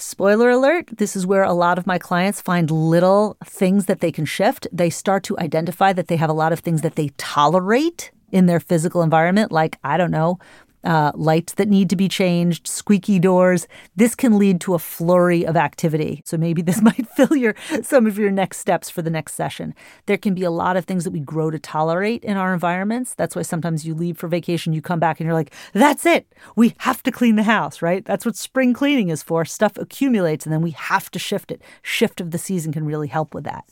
[0.04, 4.10] Spoiler alert, this is where a lot of my clients find little things that they
[4.10, 4.66] can shift.
[4.72, 8.46] They start to identify that they have a lot of things that they tolerate in
[8.46, 10.40] their physical environment, like, I don't know,
[10.84, 13.66] uh, lights that need to be changed, squeaky doors.
[13.94, 16.22] This can lead to a flurry of activity.
[16.24, 19.74] So maybe this might fill your some of your next steps for the next session.
[20.06, 23.14] There can be a lot of things that we grow to tolerate in our environments.
[23.14, 26.26] That's why sometimes you leave for vacation, you come back and you're like, "That's it.
[26.56, 28.04] We have to clean the house." Right?
[28.04, 29.44] That's what spring cleaning is for.
[29.44, 31.62] Stuff accumulates and then we have to shift it.
[31.82, 33.64] Shift of the season can really help with that.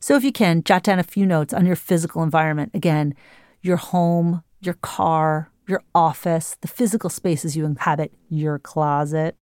[0.00, 2.72] So if you can, jot down a few notes on your physical environment.
[2.74, 3.14] Again,
[3.60, 9.36] your home, your car, your office, the physical spaces you inhabit, your closet.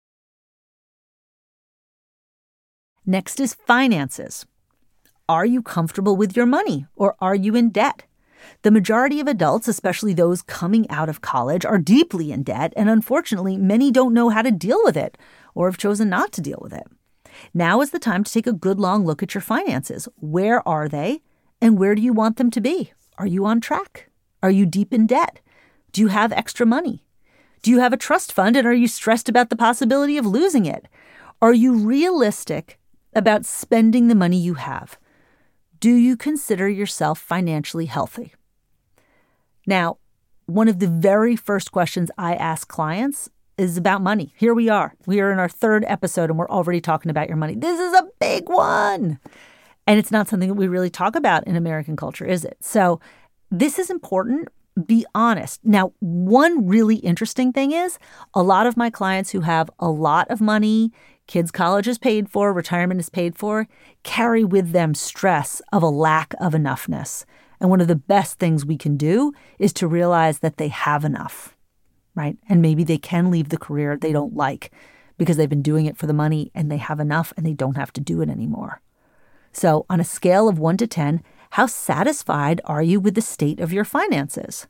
[3.05, 4.45] Next is finances.
[5.27, 8.03] Are you comfortable with your money or are you in debt?
[8.61, 12.89] The majority of adults, especially those coming out of college, are deeply in debt, and
[12.89, 15.17] unfortunately, many don't know how to deal with it
[15.55, 16.87] or have chosen not to deal with it.
[17.53, 20.07] Now is the time to take a good long look at your finances.
[20.15, 21.21] Where are they,
[21.61, 22.93] and where do you want them to be?
[23.17, 24.09] Are you on track?
[24.41, 25.41] Are you deep in debt?
[25.91, 27.03] Do you have extra money?
[27.61, 30.65] Do you have a trust fund and are you stressed about the possibility of losing
[30.65, 30.87] it?
[31.41, 32.79] Are you realistic
[33.13, 34.97] about spending the money you have?
[35.79, 38.33] Do you consider yourself financially healthy?
[39.65, 39.97] Now,
[40.45, 44.33] one of the very first questions I ask clients is about money.
[44.37, 44.95] Here we are.
[45.05, 47.55] We are in our third episode and we're already talking about your money.
[47.55, 49.19] This is a big one.
[49.85, 52.57] And it's not something that we really talk about in American culture, is it?
[52.61, 52.99] So,
[53.51, 54.47] this is important
[54.85, 55.59] be honest.
[55.63, 57.99] Now, one really interesting thing is
[58.33, 60.91] a lot of my clients who have a lot of money,
[61.27, 63.67] kids' college is paid for, retirement is paid for,
[64.03, 67.25] carry with them stress of a lack of enoughness.
[67.59, 71.03] And one of the best things we can do is to realize that they have
[71.03, 71.55] enough,
[72.15, 72.37] right?
[72.47, 74.71] And maybe they can leave the career they don't like
[75.17, 77.77] because they've been doing it for the money and they have enough and they don't
[77.77, 78.81] have to do it anymore.
[79.51, 83.59] So, on a scale of 1 to 10, how satisfied are you with the state
[83.59, 84.67] of your finances?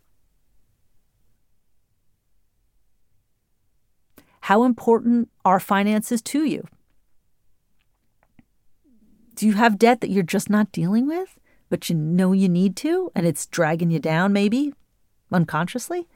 [4.41, 6.67] How important are finances to you?
[9.35, 11.37] Do you have debt that you're just not dealing with,
[11.69, 14.73] but you know you need to, and it's dragging you down, maybe
[15.31, 16.07] unconsciously?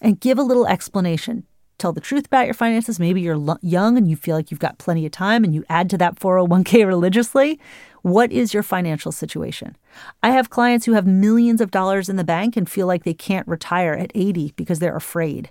[0.00, 1.46] And give a little explanation.
[1.78, 2.98] Tell the truth about your finances.
[2.98, 5.88] Maybe you're young and you feel like you've got plenty of time and you add
[5.90, 7.60] to that 401k religiously,
[8.06, 9.76] what is your financial situation?
[10.22, 13.12] I have clients who have millions of dollars in the bank and feel like they
[13.12, 15.50] can't retire at 80 because they're afraid.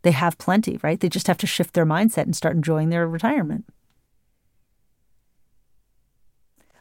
[0.00, 0.98] They have plenty, right?
[0.98, 3.66] They just have to shift their mindset and start enjoying their retirement.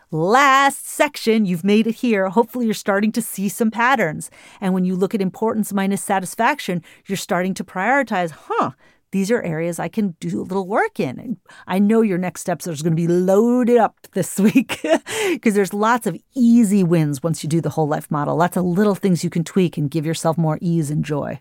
[0.09, 2.29] Last section, you've made it here.
[2.29, 4.31] Hopefully, you're starting to see some patterns.
[4.61, 8.71] And when you look at importance minus satisfaction, you're starting to prioritize, huh,
[9.13, 11.19] these are areas I can do a little work in.
[11.19, 11.37] And
[11.67, 14.81] I know your next steps are going to be loaded up this week
[15.29, 18.65] because there's lots of easy wins once you do the whole life model, lots of
[18.65, 21.39] little things you can tweak and give yourself more ease and joy.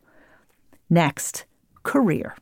[0.90, 1.46] Next,
[1.82, 2.36] career.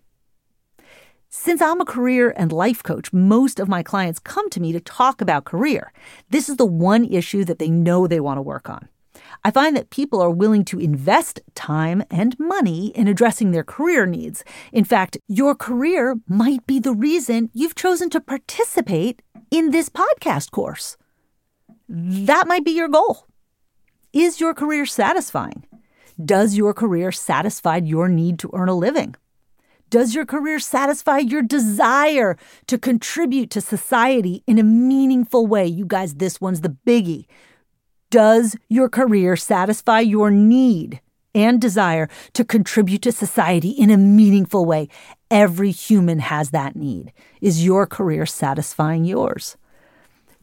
[1.29, 4.81] Since I'm a career and life coach, most of my clients come to me to
[4.81, 5.93] talk about career.
[6.31, 8.89] This is the one issue that they know they want to work on.
[9.43, 14.05] I find that people are willing to invest time and money in addressing their career
[14.05, 14.45] needs.
[14.73, 20.51] In fact, your career might be the reason you've chosen to participate in this podcast
[20.51, 20.97] course.
[21.89, 23.27] That might be your goal.
[24.13, 25.65] Is your career satisfying?
[26.23, 29.15] Does your career satisfy your need to earn a living?
[29.89, 32.37] Does your career satisfy your desire
[32.69, 35.67] to contribute to society in a meaningful way?
[35.67, 37.25] You guys, this one's the biggie.
[38.11, 41.01] Does your career satisfy your need
[41.33, 44.89] and desire to contribute to society in a meaningful way?
[45.31, 47.13] Every human has that need.
[47.41, 49.57] Is your career satisfying yours?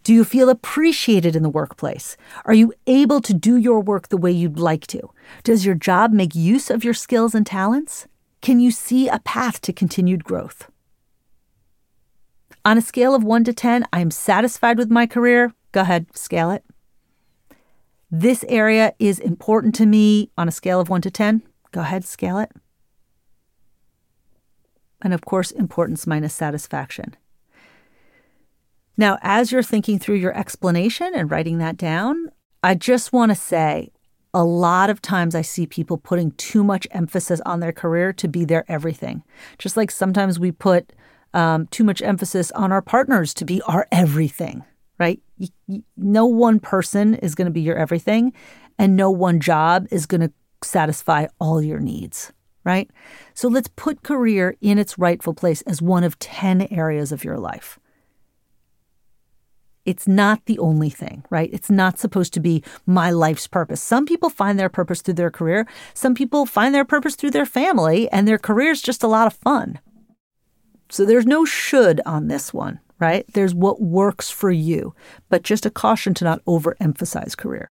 [0.04, 2.16] Do you feel appreciated in the workplace?
[2.46, 5.02] Are you able to do your work the way you'd like to?
[5.44, 8.08] Does your job make use of your skills and talents?
[8.42, 10.72] Can you see a path to continued growth?
[12.64, 15.54] On a scale of 1 to 10, I am satisfied with my career.
[15.74, 16.64] Go ahead, scale it.
[18.10, 21.42] This area is important to me on a scale of 1 to 10.
[21.72, 22.52] Go ahead, scale it.
[25.02, 27.16] And of course, importance minus satisfaction.
[28.96, 32.32] Now, as you're thinking through your explanation and writing that down,
[32.64, 33.92] I just want to say
[34.34, 38.28] a lot of times I see people putting too much emphasis on their career to
[38.28, 39.24] be their everything.
[39.58, 40.94] Just like sometimes we put
[41.34, 44.64] um, too much emphasis on our partners to be our everything
[45.00, 45.20] right?
[45.38, 48.34] You, you, no one person is going to be your everything.
[48.80, 50.32] and no one job is going to
[50.64, 52.32] satisfy all your needs,
[52.64, 52.90] right?
[53.34, 57.38] So let's put career in its rightful place as one of 10 areas of your
[57.38, 57.80] life.
[59.86, 61.50] It's not the only thing, right?
[61.54, 63.82] It's not supposed to be my life's purpose.
[63.82, 65.66] Some people find their purpose through their career.
[65.94, 69.28] Some people find their purpose through their family, and their career is just a lot
[69.28, 69.80] of fun.
[70.90, 73.26] So there's no should on this one, right?
[73.34, 74.94] There's what works for you,
[75.30, 77.70] but just a caution to not overemphasize career.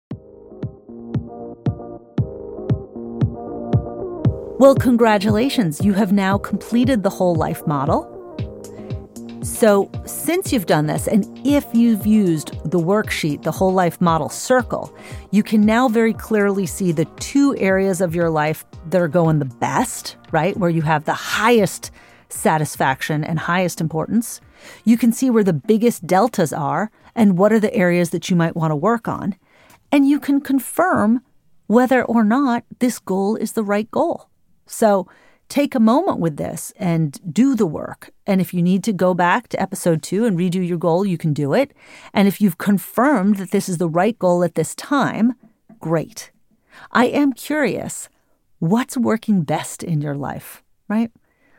[4.58, 5.84] Well, congratulations.
[5.84, 8.12] You have now completed the whole life model.
[9.42, 14.28] So, since you've done this, and if you've used the worksheet, the whole life model
[14.28, 14.96] circle,
[15.30, 19.38] you can now very clearly see the two areas of your life that are going
[19.38, 20.56] the best, right?
[20.56, 21.90] Where you have the highest
[22.28, 24.40] satisfaction and highest importance.
[24.84, 28.36] You can see where the biggest deltas are and what are the areas that you
[28.36, 29.34] might want to work on.
[29.90, 31.22] And you can confirm
[31.66, 34.28] whether or not this goal is the right goal.
[34.66, 35.08] So,
[35.48, 38.10] take a moment with this and do the work.
[38.26, 41.16] And if you need to go back to episode two and redo your goal, you
[41.16, 41.72] can do it.
[42.12, 45.34] And if you've confirmed that this is the right goal at this time,
[45.78, 46.32] great.
[46.90, 48.08] I am curious
[48.58, 51.10] what's working best in your life, right?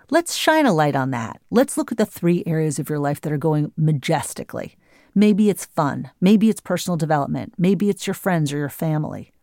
[0.09, 1.41] Let's shine a light on that.
[1.49, 4.77] Let's look at the three areas of your life that are going majestically.
[5.13, 6.11] Maybe it's fun.
[6.21, 7.53] Maybe it's personal development.
[7.57, 9.33] Maybe it's your friends or your family.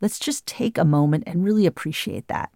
[0.00, 2.50] Let's just take a moment and really appreciate that.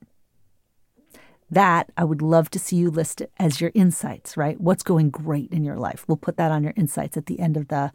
[1.48, 4.60] That I would love to see you list as your insights, right?
[4.60, 6.04] What's going great in your life?
[6.08, 7.92] We'll put that on your insights at the end of the,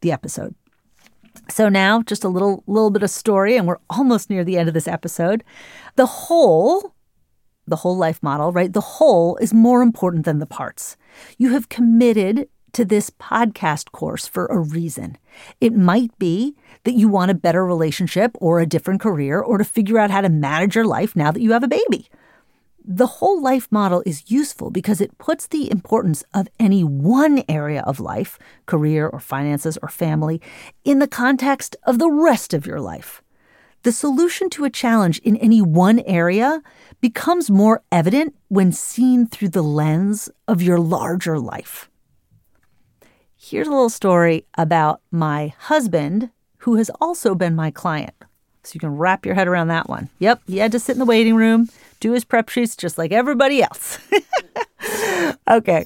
[0.00, 0.54] the episode.
[1.50, 4.68] So now just a little little bit of story and we're almost near the end
[4.68, 5.44] of this episode.
[5.96, 6.93] The whole
[7.66, 8.72] the whole life model, right?
[8.72, 10.96] The whole is more important than the parts.
[11.38, 15.16] You have committed to this podcast course for a reason.
[15.60, 19.64] It might be that you want a better relationship or a different career or to
[19.64, 22.08] figure out how to manage your life now that you have a baby.
[22.86, 27.82] The whole life model is useful because it puts the importance of any one area
[27.86, 30.42] of life, career or finances or family,
[30.84, 33.22] in the context of the rest of your life.
[33.84, 36.62] The solution to a challenge in any one area
[37.02, 41.90] becomes more evident when seen through the lens of your larger life.
[43.36, 48.14] Here's a little story about my husband, who has also been my client.
[48.62, 50.08] So you can wrap your head around that one.
[50.18, 51.68] Yep, he had to sit in the waiting room
[52.00, 53.98] do his prep sheets just like everybody else.
[55.50, 55.84] okay.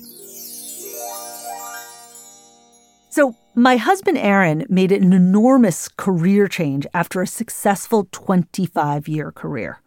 [3.11, 9.80] So, my husband Aaron made an enormous career change after a successful 25 year career.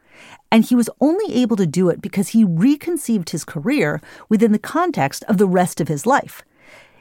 [0.51, 4.59] And he was only able to do it because he reconceived his career within the
[4.59, 6.43] context of the rest of his life.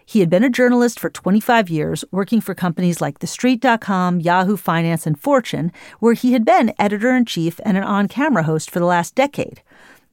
[0.07, 5.07] He had been a journalist for 25 years, working for companies like TheStreet.com, Yahoo Finance,
[5.07, 8.79] and Fortune, where he had been editor in chief and an on camera host for
[8.79, 9.61] the last decade.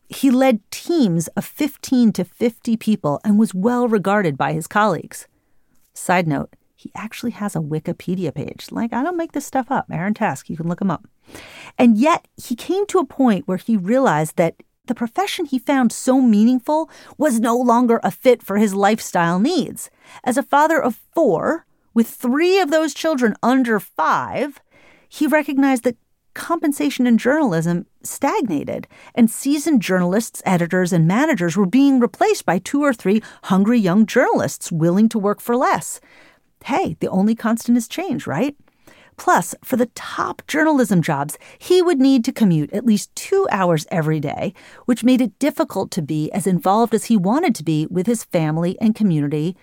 [0.10, 5.28] He led teams of 15 to 50 people and was well regarded by his colleagues.
[5.98, 8.68] Side note, he actually has a Wikipedia page.
[8.72, 9.88] Like, I don't make this stuff up.
[9.92, 11.08] Aaron Task, you can look him up.
[11.78, 15.92] And yet, he came to a point where he realized that the profession he found
[15.92, 19.90] so meaningful was no longer a fit for his lifestyle needs.
[20.24, 24.62] As a father of four, with three of those children under five,
[25.10, 25.98] he recognized that
[26.38, 32.82] compensation in journalism stagnated, and seasoned journalists, editors, and managers were being replaced by two
[32.84, 36.00] or three hungry young journalists willing to work for less.
[36.64, 38.56] Hey, the only constant is change, right?
[39.18, 43.88] Plus, for the top journalism jobs, he would need to commute at least two hours
[43.90, 44.54] every day,
[44.86, 48.24] which made it difficult to be as involved as he wanted to be with his
[48.26, 49.58] family and community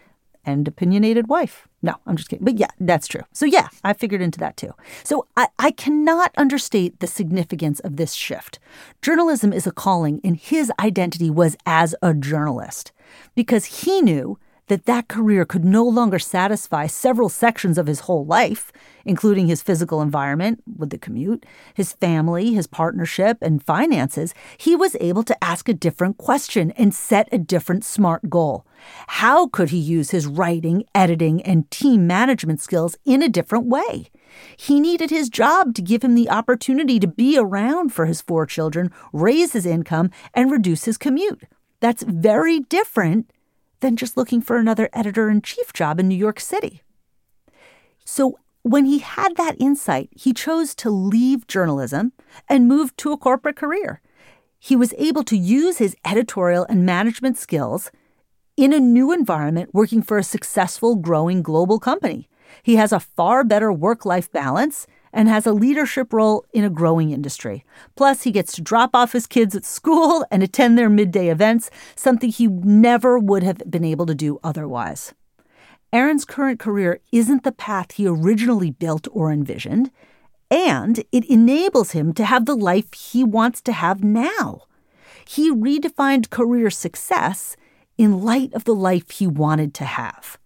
[0.45, 1.69] and opinionated wife.
[1.85, 2.47] No, I'm just kidding.
[2.47, 3.21] But yeah, that's true.
[3.35, 4.73] So yeah, I figured into that too.
[5.03, 8.59] So I, I cannot understate the significance of this shift.
[9.03, 12.93] Journalism is a calling, and his identity was as a journalist
[13.35, 18.25] because he knew that that career could no longer satisfy several sections of his whole
[18.25, 18.73] life,
[19.05, 21.45] including his physical environment with the commute,
[21.75, 26.95] his family, his partnership, and finances, he was able to ask a different question and
[26.95, 28.67] set a different smart goal.
[29.09, 34.11] How could he use his writing, editing, and team management skills in a different way?
[34.57, 38.47] He needed his job to give him the opportunity to be around for his four
[38.47, 41.45] children, raise his income, and reduce his commute.
[41.81, 43.31] That's very different
[43.85, 46.81] than just looking for another editor in chief job in New York City.
[48.03, 52.13] So, when he had that insight, he chose to leave journalism
[52.49, 54.01] and move to a corporate career.
[54.59, 57.91] He was able to use his editorial and management skills
[58.57, 62.31] in a new environment working for a successful, growing global company.
[62.63, 66.69] He has a far better work life balance and has a leadership role in a
[66.69, 67.65] growing industry.
[67.95, 71.71] Plus, he gets to drop off his kids at school and attend their midday events,
[71.95, 75.15] something he never would have been able to do otherwise.
[75.93, 79.93] Aaron's current career isn't the path he originally built or envisioned,
[80.51, 84.63] and it enables him to have the life he wants to have now.
[85.27, 87.57] He redefined career success
[87.97, 90.39] in light of the life he wanted to have.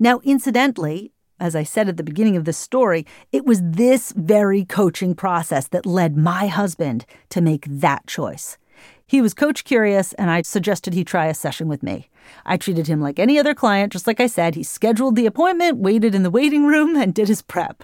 [0.00, 4.64] Now, incidentally, as I said at the beginning of this story, it was this very
[4.64, 8.58] coaching process that led my husband to make that choice.
[9.06, 12.08] He was coach curious, and I suggested he try a session with me.
[12.46, 14.54] I treated him like any other client, just like I said.
[14.54, 17.82] He scheduled the appointment, waited in the waiting room, and did his prep.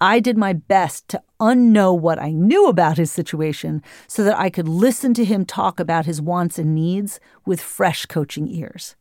[0.00, 4.50] I did my best to unknow what I knew about his situation so that I
[4.50, 8.94] could listen to him talk about his wants and needs with fresh coaching ears.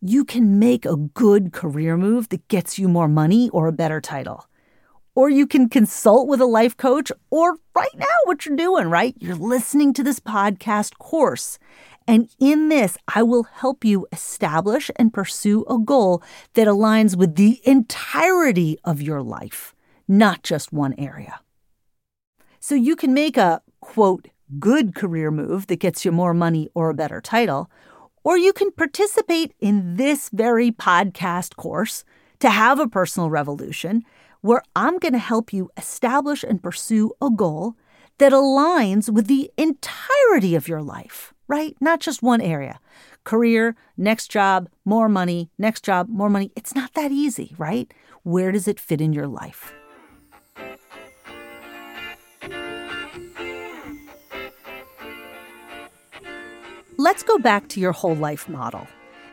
[0.00, 4.00] You can make a good career move that gets you more money or a better
[4.00, 4.48] title
[5.18, 9.16] or you can consult with a life coach, or right now, what you're doing, right?
[9.18, 11.58] You're listening to this podcast course.
[12.06, 16.22] And in this, I will help you establish and pursue a goal
[16.54, 19.74] that aligns with the entirety of your life,
[20.06, 21.40] not just one area.
[22.60, 24.28] So you can make a quote,
[24.60, 27.68] good career move that gets you more money or a better title,
[28.24, 32.04] or you can participate in this very podcast course
[32.40, 34.04] to have a personal revolution
[34.40, 37.74] where I'm going to help you establish and pursue a goal
[38.18, 41.76] that aligns with the entirety of your life, right?
[41.80, 42.80] Not just one area.
[43.24, 46.52] Career, next job, more money, next job, more money.
[46.56, 47.92] It's not that easy, right?
[48.22, 49.72] Where does it fit in your life?
[57.00, 58.84] Let's go back to your whole life model.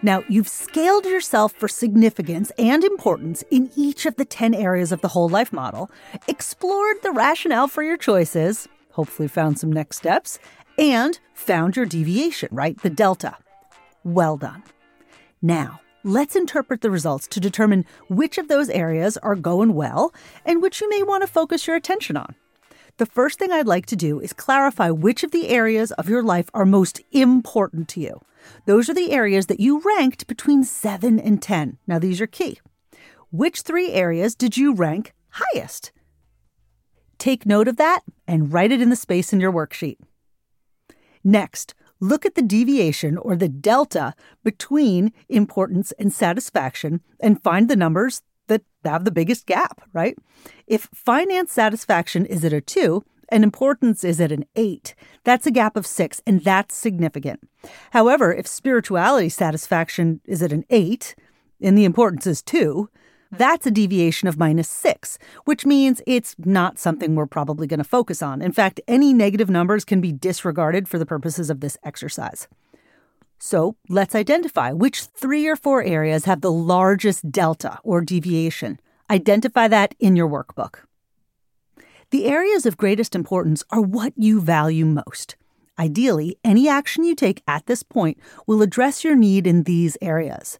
[0.03, 5.01] Now, you've scaled yourself for significance and importance in each of the 10 areas of
[5.01, 5.89] the whole life model,
[6.27, 10.37] explored the rationale for your choices, hopefully found some next steps,
[10.77, 12.79] and found your deviation, right?
[12.83, 13.35] The delta.
[14.03, 14.61] Well done.
[15.41, 20.13] Now, let's interpret the results to determine which of those areas are going well
[20.45, 22.35] and which you may want to focus your attention on.
[22.97, 26.23] The first thing I'd like to do is clarify which of the areas of your
[26.23, 28.21] life are most important to you.
[28.65, 31.77] Those are the areas that you ranked between 7 and 10.
[31.87, 32.59] Now, these are key.
[33.31, 35.91] Which three areas did you rank highest?
[37.17, 39.97] Take note of that and write it in the space in your worksheet.
[41.21, 47.75] Next, look at the deviation or the delta between importance and satisfaction and find the
[47.75, 48.21] numbers
[48.89, 50.17] have the biggest gap, right?
[50.67, 54.95] If finance satisfaction is at a 2, and importance is at an eight.
[55.23, 57.39] That's a gap of six, and that's significant.
[57.91, 61.15] However, if spirituality satisfaction is at an eight
[61.61, 62.89] and the importance is two,
[63.31, 67.83] that's a deviation of minus six, which means it's not something we're probably going to
[67.83, 68.41] focus on.
[68.41, 72.47] In fact, any negative numbers can be disregarded for the purposes of this exercise.
[73.47, 78.79] So let's identify which three or four areas have the largest delta or deviation.
[79.07, 80.77] Identify that in your workbook.
[82.09, 85.35] The areas of greatest importance are what you value most.
[85.77, 88.17] Ideally, any action you take at this point
[88.47, 90.57] will address your need in these areas.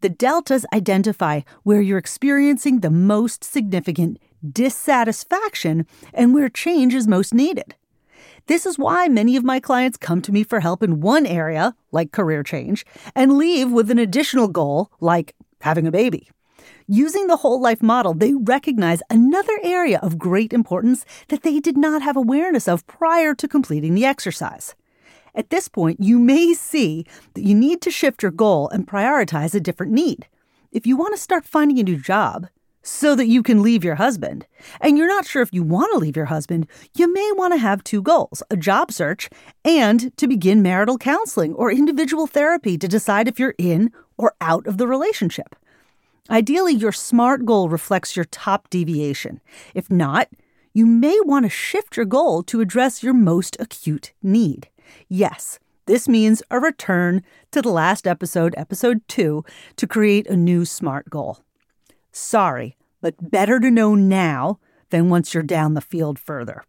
[0.00, 4.16] The deltas identify where you're experiencing the most significant
[4.48, 7.74] dissatisfaction and where change is most needed.
[8.48, 11.76] This is why many of my clients come to me for help in one area,
[11.92, 16.30] like career change, and leave with an additional goal, like having a baby.
[16.86, 21.76] Using the whole life model, they recognize another area of great importance that they did
[21.76, 24.74] not have awareness of prior to completing the exercise.
[25.34, 29.54] At this point, you may see that you need to shift your goal and prioritize
[29.54, 30.26] a different need.
[30.72, 32.48] If you want to start finding a new job
[32.88, 34.46] so that you can leave your husband,
[34.80, 36.66] and you're not sure if you want to leave your husband,
[36.96, 39.28] you may want to have two goals a job search
[39.64, 44.66] and to begin marital counseling or individual therapy to decide if you're in or out
[44.66, 45.54] of the relationship.
[46.30, 49.40] Ideally, your SMART goal reflects your top deviation.
[49.74, 50.28] If not,
[50.72, 54.68] you may want to shift your goal to address your most acute need.
[55.08, 59.44] Yes, this means a return to the last episode, episode two,
[59.76, 61.38] to create a new SMART goal.
[62.12, 64.58] Sorry, but better to know now
[64.90, 66.64] than once you're down the field further.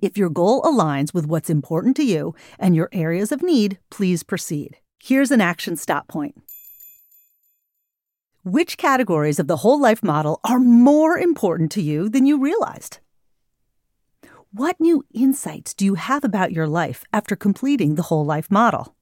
[0.00, 4.22] If your goal aligns with what's important to you and your areas of need, please
[4.22, 4.76] proceed.
[5.02, 6.36] Here's an action stop point.
[8.44, 13.00] Which categories of the whole life model are more important to you than you realized?
[14.52, 18.94] What new insights do you have about your life after completing the whole life model?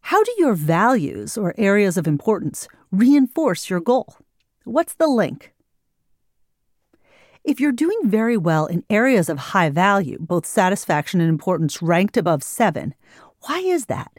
[0.00, 4.18] How do your values or areas of importance reinforce your goal?
[4.66, 5.52] What's the link?
[7.44, 12.16] If you're doing very well in areas of high value, both satisfaction and importance ranked
[12.16, 12.92] above seven,
[13.42, 14.10] why is that?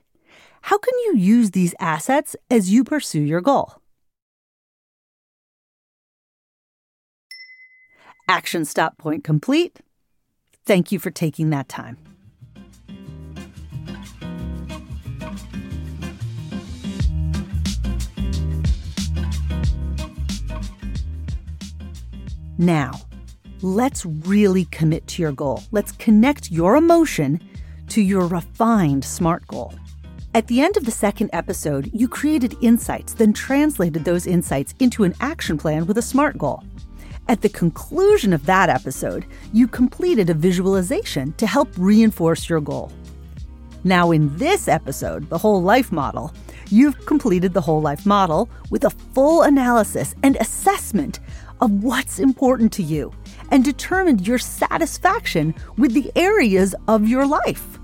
[0.61, 3.81] How can you use these assets as you pursue your goal?
[8.29, 9.81] Action stop point complete.
[10.65, 12.06] Thank you for taking that time.
[22.57, 23.01] Now,
[23.61, 25.63] let's really commit to your goal.
[25.71, 27.39] Let's connect your emotion
[27.89, 29.73] to your refined SMART goal.
[30.33, 35.03] At the end of the second episode, you created insights, then translated those insights into
[35.03, 36.63] an action plan with a SMART goal.
[37.27, 42.91] At the conclusion of that episode, you completed a visualization to help reinforce your goal.
[43.83, 46.33] Now, in this episode, the whole life model,
[46.69, 51.19] you've completed the whole life model with a full analysis and assessment
[51.61, 53.11] of what's important to you
[53.51, 57.79] and determined your satisfaction with the areas of your life.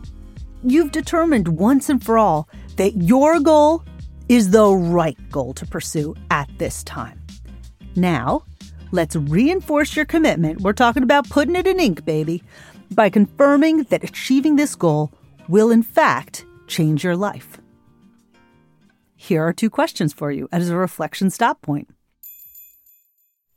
[0.63, 2.47] You've determined once and for all
[2.77, 3.83] that your goal
[4.29, 7.21] is the right goal to pursue at this time.
[7.95, 8.45] Now,
[8.91, 10.61] let's reinforce your commitment.
[10.61, 12.43] We're talking about putting it in ink, baby,
[12.91, 15.11] by confirming that achieving this goal
[15.47, 17.59] will, in fact, change your life.
[19.15, 21.89] Here are two questions for you as a reflection stop point.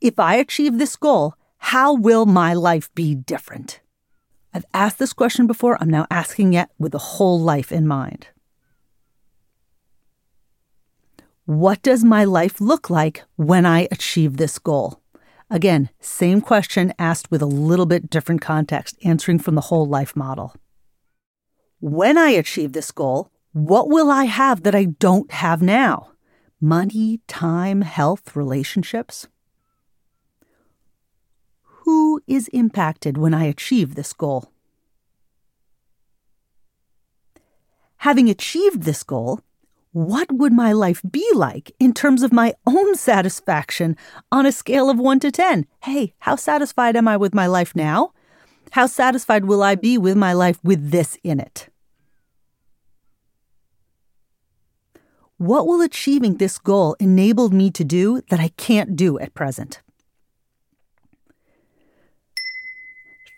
[0.01, 3.81] If I achieve this goal, how will my life be different?
[4.53, 5.77] I've asked this question before.
[5.81, 8.29] I'm now asking it with the whole life in mind.
[11.45, 15.01] What does my life look like when I achieve this goal?
[15.49, 20.17] Again, same question asked with a little bit different context, answering from the whole life
[20.17, 20.55] model.
[21.79, 26.11] When I achieve this goal, what will I have that I don't have now?
[26.61, 29.29] Money, time, health, relationships?
[31.87, 34.51] Who is impacted when I achieve this goal?
[37.99, 39.39] Having achieved this goal,
[39.93, 43.97] what would my life be like in terms of my own satisfaction
[44.33, 45.65] on a scale of 1 to 10?
[45.85, 48.13] Hey, how satisfied am I with my life now?
[48.73, 51.69] How satisfied will I be with my life with this in it?
[55.37, 59.83] What will achieving this goal enable me to do that I can't do at present?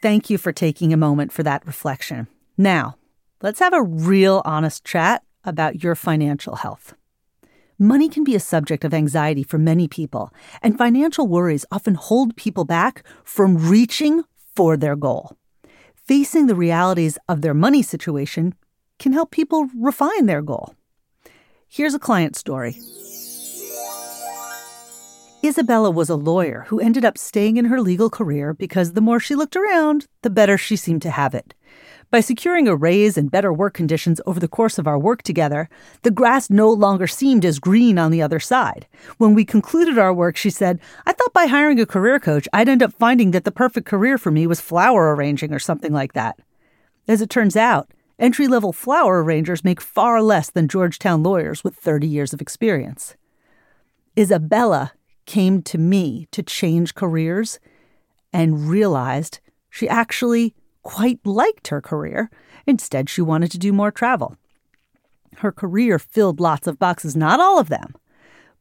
[0.01, 2.29] Thank you for taking a moment for that reflection.
[2.57, 2.97] Now,
[3.43, 6.95] let's have a real honest chat about your financial health.
[7.81, 10.33] Money can be a subject of anxiety for many people,
[10.63, 14.23] and financial worries often hold people back from reaching
[14.55, 15.37] for their goal.
[15.97, 18.55] Facing the realities of their money situation
[19.01, 20.75] can help people refine their goal.
[21.69, 22.79] Here's a client story.
[25.45, 29.21] Isabella was a lawyer who ended up staying in her legal career because the more
[29.21, 31.55] she looked around, the better she seemed to have it.
[32.11, 35.69] By securing a raise and better work conditions over the course of our work together,
[36.03, 38.89] the grass no longer seemed as green on the other side.
[39.19, 42.69] When we concluded our work, she said, I thought by hiring a career coach, I'd
[42.69, 46.15] end up finding that the perfect career for me was flower arranging or something like
[46.15, 46.41] that.
[47.07, 51.77] As it turns out, entry level flower arrangers make far less than Georgetown lawyers with
[51.77, 53.15] 30 years of experience.
[54.19, 54.93] Isabella
[55.29, 57.61] came to me to change careers
[58.33, 62.31] and realized she actually quite liked her career.
[62.67, 64.37] Instead, she wanted to do more travel.
[65.37, 67.95] Her career filled lots of boxes, not all of them,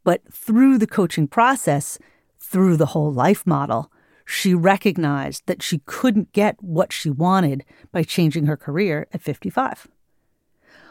[0.03, 1.97] but through the coaching process,
[2.37, 3.89] through the whole life model,
[4.25, 7.63] she recognized that she couldn't get what she wanted
[7.93, 9.87] by changing her career at 55.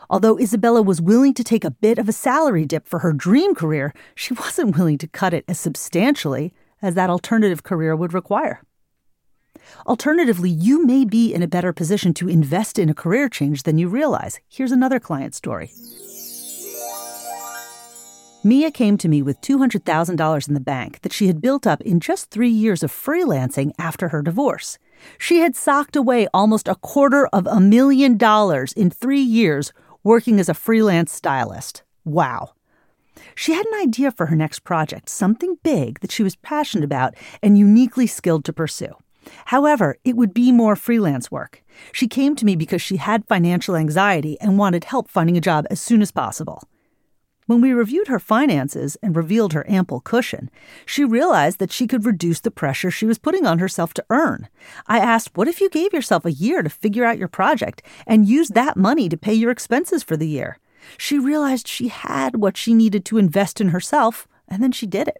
[0.08, 3.54] Although Isabella was willing to take a bit of a salary dip for her dream
[3.54, 6.52] career, she wasn't willing to cut it as substantially
[6.82, 8.62] as that alternative career would require.
[9.86, 13.78] Alternatively, you may be in a better position to invest in a career change than
[13.78, 14.38] you realize.
[14.48, 15.72] Here's another client story.
[18.44, 21.98] Mia came to me with $200,000 in the bank that she had built up in
[21.98, 24.78] just three years of freelancing after her divorce.
[25.18, 29.72] She had socked away almost a quarter of a million dollars in three years
[30.06, 31.82] working as a freelance stylist.
[32.04, 32.52] Wow.
[33.34, 37.14] She had an idea for her next project, something big that she was passionate about
[37.42, 38.94] and uniquely skilled to pursue.
[39.46, 41.60] However, it would be more freelance work.
[41.90, 45.66] She came to me because she had financial anxiety and wanted help finding a job
[45.70, 46.62] as soon as possible.
[47.46, 50.50] When we reviewed her finances and revealed her ample cushion,
[50.84, 54.48] she realized that she could reduce the pressure she was putting on herself to earn.
[54.88, 58.26] I asked, What if you gave yourself a year to figure out your project and
[58.26, 60.58] use that money to pay your expenses for the year?
[60.98, 65.06] She realized she had what she needed to invest in herself, and then she did
[65.06, 65.18] it.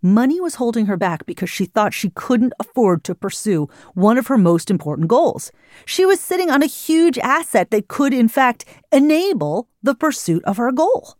[0.00, 4.28] Money was holding her back because she thought she couldn't afford to pursue one of
[4.28, 5.52] her most important goals.
[5.84, 10.56] She was sitting on a huge asset that could, in fact, enable the pursuit of
[10.56, 11.16] her goal.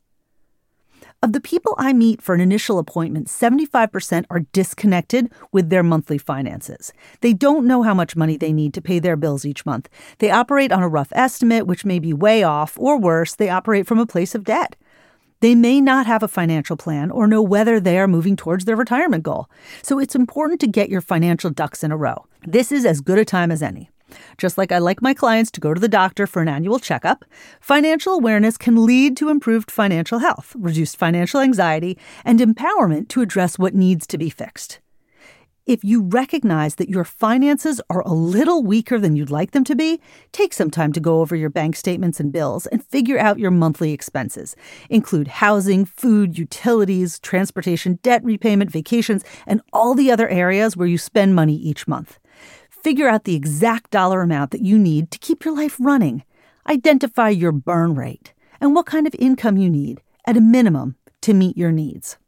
[1.24, 6.18] Of the people I meet for an initial appointment, 75% are disconnected with their monthly
[6.18, 6.92] finances.
[7.22, 9.88] They don't know how much money they need to pay their bills each month.
[10.18, 13.86] They operate on a rough estimate, which may be way off, or worse, they operate
[13.86, 14.76] from a place of debt.
[15.40, 18.76] They may not have a financial plan or know whether they are moving towards their
[18.76, 19.48] retirement goal.
[19.80, 22.26] So it's important to get your financial ducks in a row.
[22.46, 23.88] This is as good a time as any.
[24.38, 27.24] Just like I like my clients to go to the doctor for an annual checkup,
[27.60, 33.58] financial awareness can lead to improved financial health, reduced financial anxiety, and empowerment to address
[33.58, 34.80] what needs to be fixed.
[35.66, 39.74] If you recognize that your finances are a little weaker than you'd like them to
[39.74, 39.98] be,
[40.30, 43.50] take some time to go over your bank statements and bills and figure out your
[43.50, 44.56] monthly expenses.
[44.90, 50.98] Include housing, food, utilities, transportation, debt repayment, vacations, and all the other areas where you
[50.98, 52.18] spend money each month.
[52.84, 56.22] Figure out the exact dollar amount that you need to keep your life running.
[56.68, 61.32] Identify your burn rate and what kind of income you need, at a minimum, to
[61.32, 62.18] meet your needs.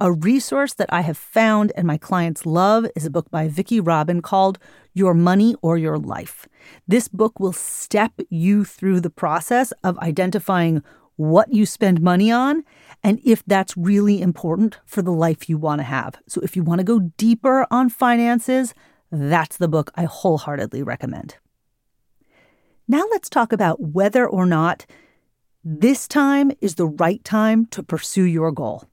[0.00, 3.78] A resource that I have found and my clients love is a book by Vicki
[3.78, 4.58] Robin called
[4.94, 6.48] Your Money or Your Life.
[6.86, 10.82] This book will step you through the process of identifying
[11.16, 12.64] what you spend money on
[13.04, 16.14] and if that's really important for the life you want to have.
[16.26, 18.72] So, if you want to go deeper on finances,
[19.10, 21.36] that's the book I wholeheartedly recommend.
[22.86, 24.86] Now let's talk about whether or not
[25.64, 28.84] this time is the right time to pursue your goal.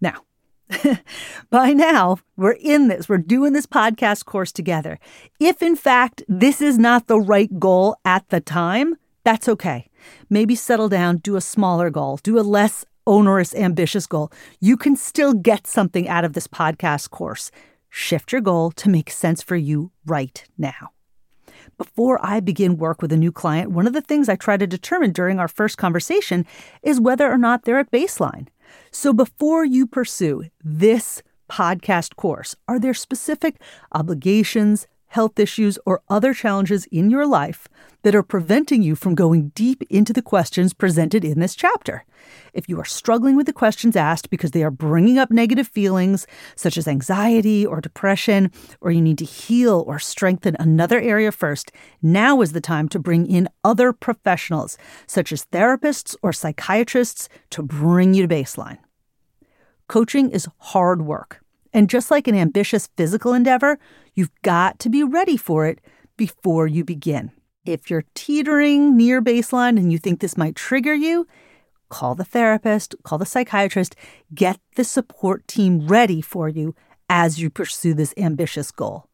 [0.00, 0.22] Now,
[1.50, 4.98] by now, we're in this, we're doing this podcast course together.
[5.38, 9.88] If in fact this is not the right goal at the time, that's okay.
[10.30, 14.32] Maybe settle down, do a smaller goal, do a less onerous, ambitious goal.
[14.60, 17.50] You can still get something out of this podcast course.
[17.98, 20.90] Shift your goal to make sense for you right now.
[21.78, 24.66] Before I begin work with a new client, one of the things I try to
[24.66, 26.44] determine during our first conversation
[26.82, 28.48] is whether or not they're at baseline.
[28.90, 33.56] So before you pursue this podcast course, are there specific
[33.92, 34.86] obligations,
[35.16, 37.68] health issues, or other challenges in your life
[38.02, 42.04] that are preventing you from going deep into the questions presented in this chapter.
[42.52, 46.26] If you are struggling with the questions asked because they are bringing up negative feelings
[46.54, 48.52] such as anxiety or depression,
[48.82, 51.72] or you need to heal or strengthen another area first,
[52.02, 54.76] now is the time to bring in other professionals,
[55.06, 58.78] such as therapists or psychiatrists, to bring you to baseline.
[59.88, 61.40] Coaching is hard work.
[61.76, 63.78] And just like an ambitious physical endeavor,
[64.14, 65.78] you've got to be ready for it
[66.16, 67.32] before you begin.
[67.66, 71.26] If you're teetering near baseline and you think this might trigger you,
[71.90, 73.94] call the therapist, call the psychiatrist,
[74.34, 76.74] get the support team ready for you
[77.10, 79.10] as you pursue this ambitious goal.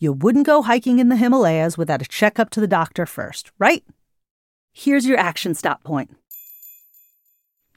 [0.00, 3.84] You wouldn't go hiking in the Himalayas without a checkup to the doctor first, right?
[4.72, 6.10] Here's your action stop point.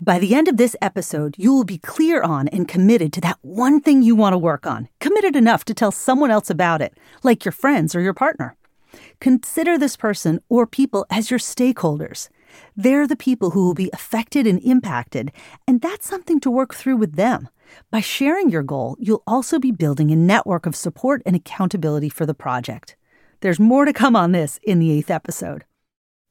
[0.01, 3.37] By the end of this episode, you will be clear on and committed to that
[3.41, 6.97] one thing you want to work on, committed enough to tell someone else about it,
[7.21, 8.55] like your friends or your partner.
[9.21, 12.29] Consider this person or people as your stakeholders.
[12.75, 15.31] They're the people who will be affected and impacted,
[15.67, 17.47] and that's something to work through with them.
[17.91, 22.25] By sharing your goal, you'll also be building a network of support and accountability for
[22.25, 22.95] the project.
[23.41, 25.65] There's more to come on this in the eighth episode.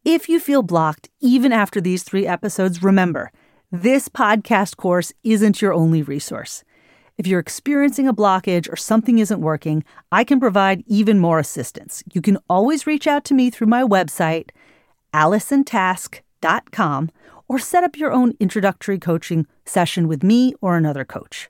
[0.04, 3.30] If you feel blocked even after these three episodes, remember,
[3.72, 6.62] this podcast course isn't your only resource.
[7.16, 9.82] If you're experiencing a blockage or something isn't working,
[10.12, 12.04] I can provide even more assistance.
[12.12, 14.50] You can always reach out to me through my website,
[15.14, 17.10] AllisonTask.com,
[17.48, 21.48] or set up your own introductory coaching session with me or another coach.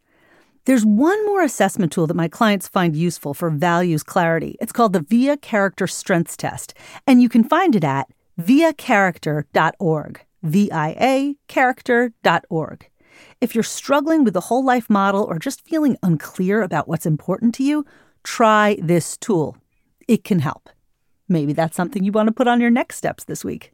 [0.64, 4.56] There's one more assessment tool that my clients find useful for values clarity.
[4.60, 6.72] It's called the VIA Character Strengths Test,
[7.04, 8.06] and you can find it at
[8.40, 10.20] viacharacter.org.
[10.42, 12.88] V-I-A character.org.
[13.40, 17.54] If you're struggling with the whole life model or just feeling unclear about what's important
[17.56, 17.84] to you,
[18.22, 19.56] try this tool.
[20.08, 20.68] It can help.
[21.28, 23.72] Maybe that's something you want to put on your next steps this week.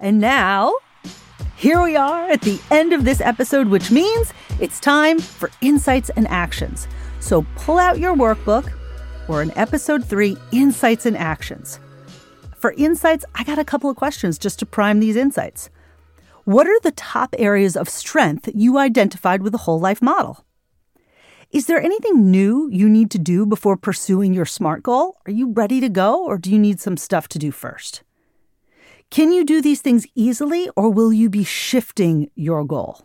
[0.00, 0.74] And now,
[1.56, 6.10] here we are at the end of this episode, which means it's time for insights
[6.10, 6.88] and actions.
[7.20, 8.72] So pull out your workbook
[9.28, 11.78] or in episode three, Insights and Actions.
[12.56, 15.70] For insights, I got a couple of questions just to prime these insights.
[16.44, 20.44] What are the top areas of strength you identified with the whole life model?
[21.52, 25.18] Is there anything new you need to do before pursuing your SMART goal?
[25.24, 28.02] Are you ready to go, or do you need some stuff to do first?
[29.08, 33.02] Can you do these things easily, or will you be shifting your goal?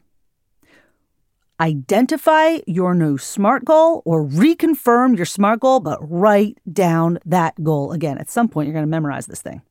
[1.60, 7.92] Identify your new SMART goal or reconfirm your SMART goal, but write down that goal
[7.92, 8.18] again.
[8.18, 9.62] At some point, you're going to memorize this thing.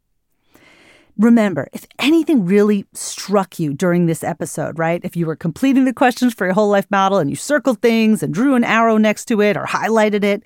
[1.18, 5.00] Remember, if anything really struck you during this episode, right?
[5.02, 8.22] If you were completing the questions for your whole life model and you circled things
[8.22, 10.42] and drew an arrow next to it or highlighted it,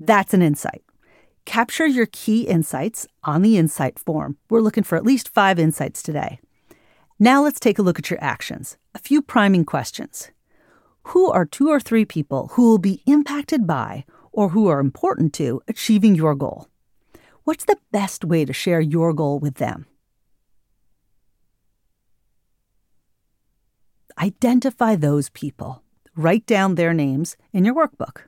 [0.00, 0.82] that's an insight.
[1.44, 4.38] Capture your key insights on the insight form.
[4.48, 6.40] We're looking for at least five insights today.
[7.18, 8.78] Now let's take a look at your actions.
[8.94, 10.30] A few priming questions.
[11.02, 15.34] Who are two or three people who will be impacted by or who are important
[15.34, 16.68] to achieving your goal?
[17.44, 19.84] What's the best way to share your goal with them?
[24.20, 25.82] Identify those people.
[26.16, 28.22] Write down their names in your workbook.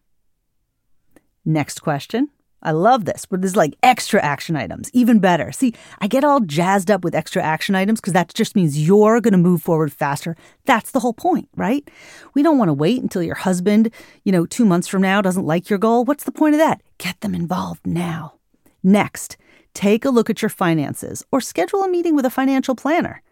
[1.45, 2.29] Next question.
[2.63, 5.51] I love this, but there's like extra action items, even better.
[5.51, 9.21] See, I get all jazzed up with extra action items because that just means you're
[9.21, 10.37] going to move forward faster.
[10.67, 11.89] That's the whole point, right?
[12.35, 13.91] We don't want to wait until your husband,
[14.25, 16.05] you know, two months from now doesn't like your goal.
[16.05, 16.83] What's the point of that?
[16.99, 18.35] Get them involved now.
[18.83, 19.39] Next,
[19.75, 23.23] take a look at your finances or schedule a meeting with a financial planner.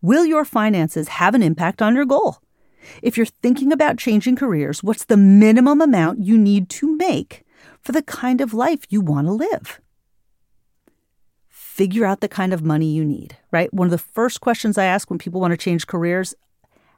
[0.00, 2.38] Will your finances have an impact on your goal?
[3.02, 7.44] If you're thinking about changing careers, what's the minimum amount you need to make
[7.80, 9.80] for the kind of life you want to live?
[11.48, 13.72] Figure out the kind of money you need, right?
[13.74, 16.34] One of the first questions I ask when people want to change careers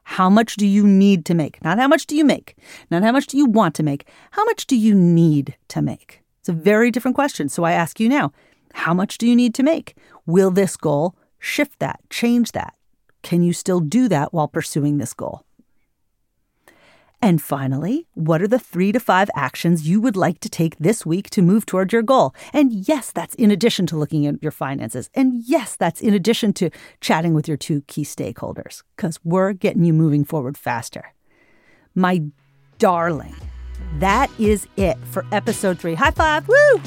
[0.03, 1.63] how much do you need to make?
[1.63, 2.57] Not how much do you make,
[2.91, 6.23] not how much do you want to make, how much do you need to make?
[6.41, 7.49] It's a very different question.
[7.49, 8.33] So I ask you now
[8.73, 9.97] how much do you need to make?
[10.27, 12.75] Will this goal shift that, change that?
[13.23, 15.45] Can you still do that while pursuing this goal?
[17.23, 21.05] And finally, what are the three to five actions you would like to take this
[21.05, 22.35] week to move toward your goal?
[22.55, 25.11] And yes, that's in addition to looking at your finances.
[25.13, 26.71] And yes, that's in addition to
[27.03, 31.13] chatting with your two key stakeholders, because we're getting you moving forward faster.
[31.95, 32.23] My
[32.79, 33.37] darling,
[33.99, 35.95] that is it for episode three.
[35.95, 36.81] High five, woo!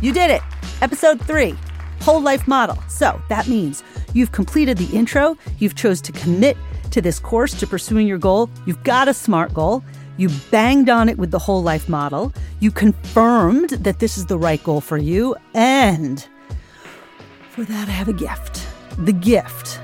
[0.00, 0.40] You did it.
[0.80, 1.54] Episode three,
[2.00, 2.78] whole life model.
[2.88, 3.82] So that means
[4.12, 6.56] You've completed the intro, you've chose to commit
[6.90, 8.50] to this course to pursuing your goal.
[8.66, 9.84] You've got a SMART goal.
[10.16, 12.32] You banged on it with the whole life model.
[12.58, 15.36] You confirmed that this is the right goal for you.
[15.54, 16.26] And
[17.50, 18.66] for that, I have a gift.
[18.98, 19.80] The gift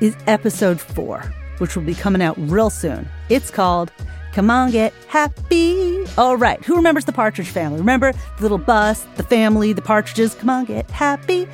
[0.00, 1.22] is episode four,
[1.58, 3.08] which will be coming out real soon.
[3.30, 3.90] It's called
[4.32, 6.04] Come On Get Happy.
[6.18, 7.78] All right, who remembers the Partridge family?
[7.78, 10.34] Remember the little bus, the family, the partridges?
[10.34, 11.48] Come on, get happy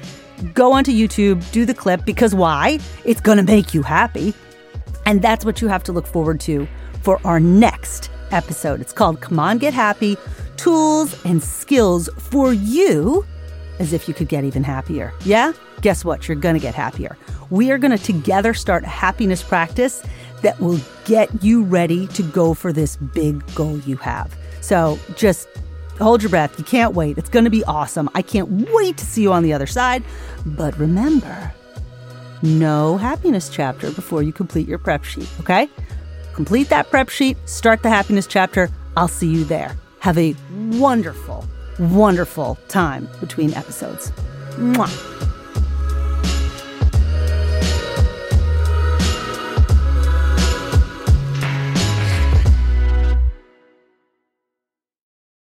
[0.54, 2.78] go onto YouTube, do the clip because why?
[3.04, 4.34] It's to make you happy.
[5.06, 6.68] And that's what you have to look forward to
[7.02, 8.80] for our next episode.
[8.80, 10.16] It's called Come On Get Happy
[10.56, 13.24] Tools and Skills for You
[13.78, 15.12] as if you could get even happier.
[15.24, 15.52] Yeah?
[15.80, 16.26] Guess what?
[16.26, 17.16] You're to get happier.
[17.50, 20.02] We are to together start a happiness practice
[20.42, 24.36] that will get you ready to go for this big goal you have.
[24.60, 25.48] So just
[25.98, 26.58] hold your breath.
[26.58, 27.18] You can't wait.
[27.18, 28.08] It's going to be awesome.
[28.14, 30.02] I can't wait to see you on the other side.
[30.46, 31.52] But remember,
[32.42, 35.68] no happiness chapter before you complete your prep sheet, okay?
[36.34, 38.70] Complete that prep sheet, start the happiness chapter.
[38.96, 39.76] I'll see you there.
[40.00, 41.44] Have a wonderful,
[41.80, 44.12] wonderful time between episodes.
[44.52, 45.27] Mwah.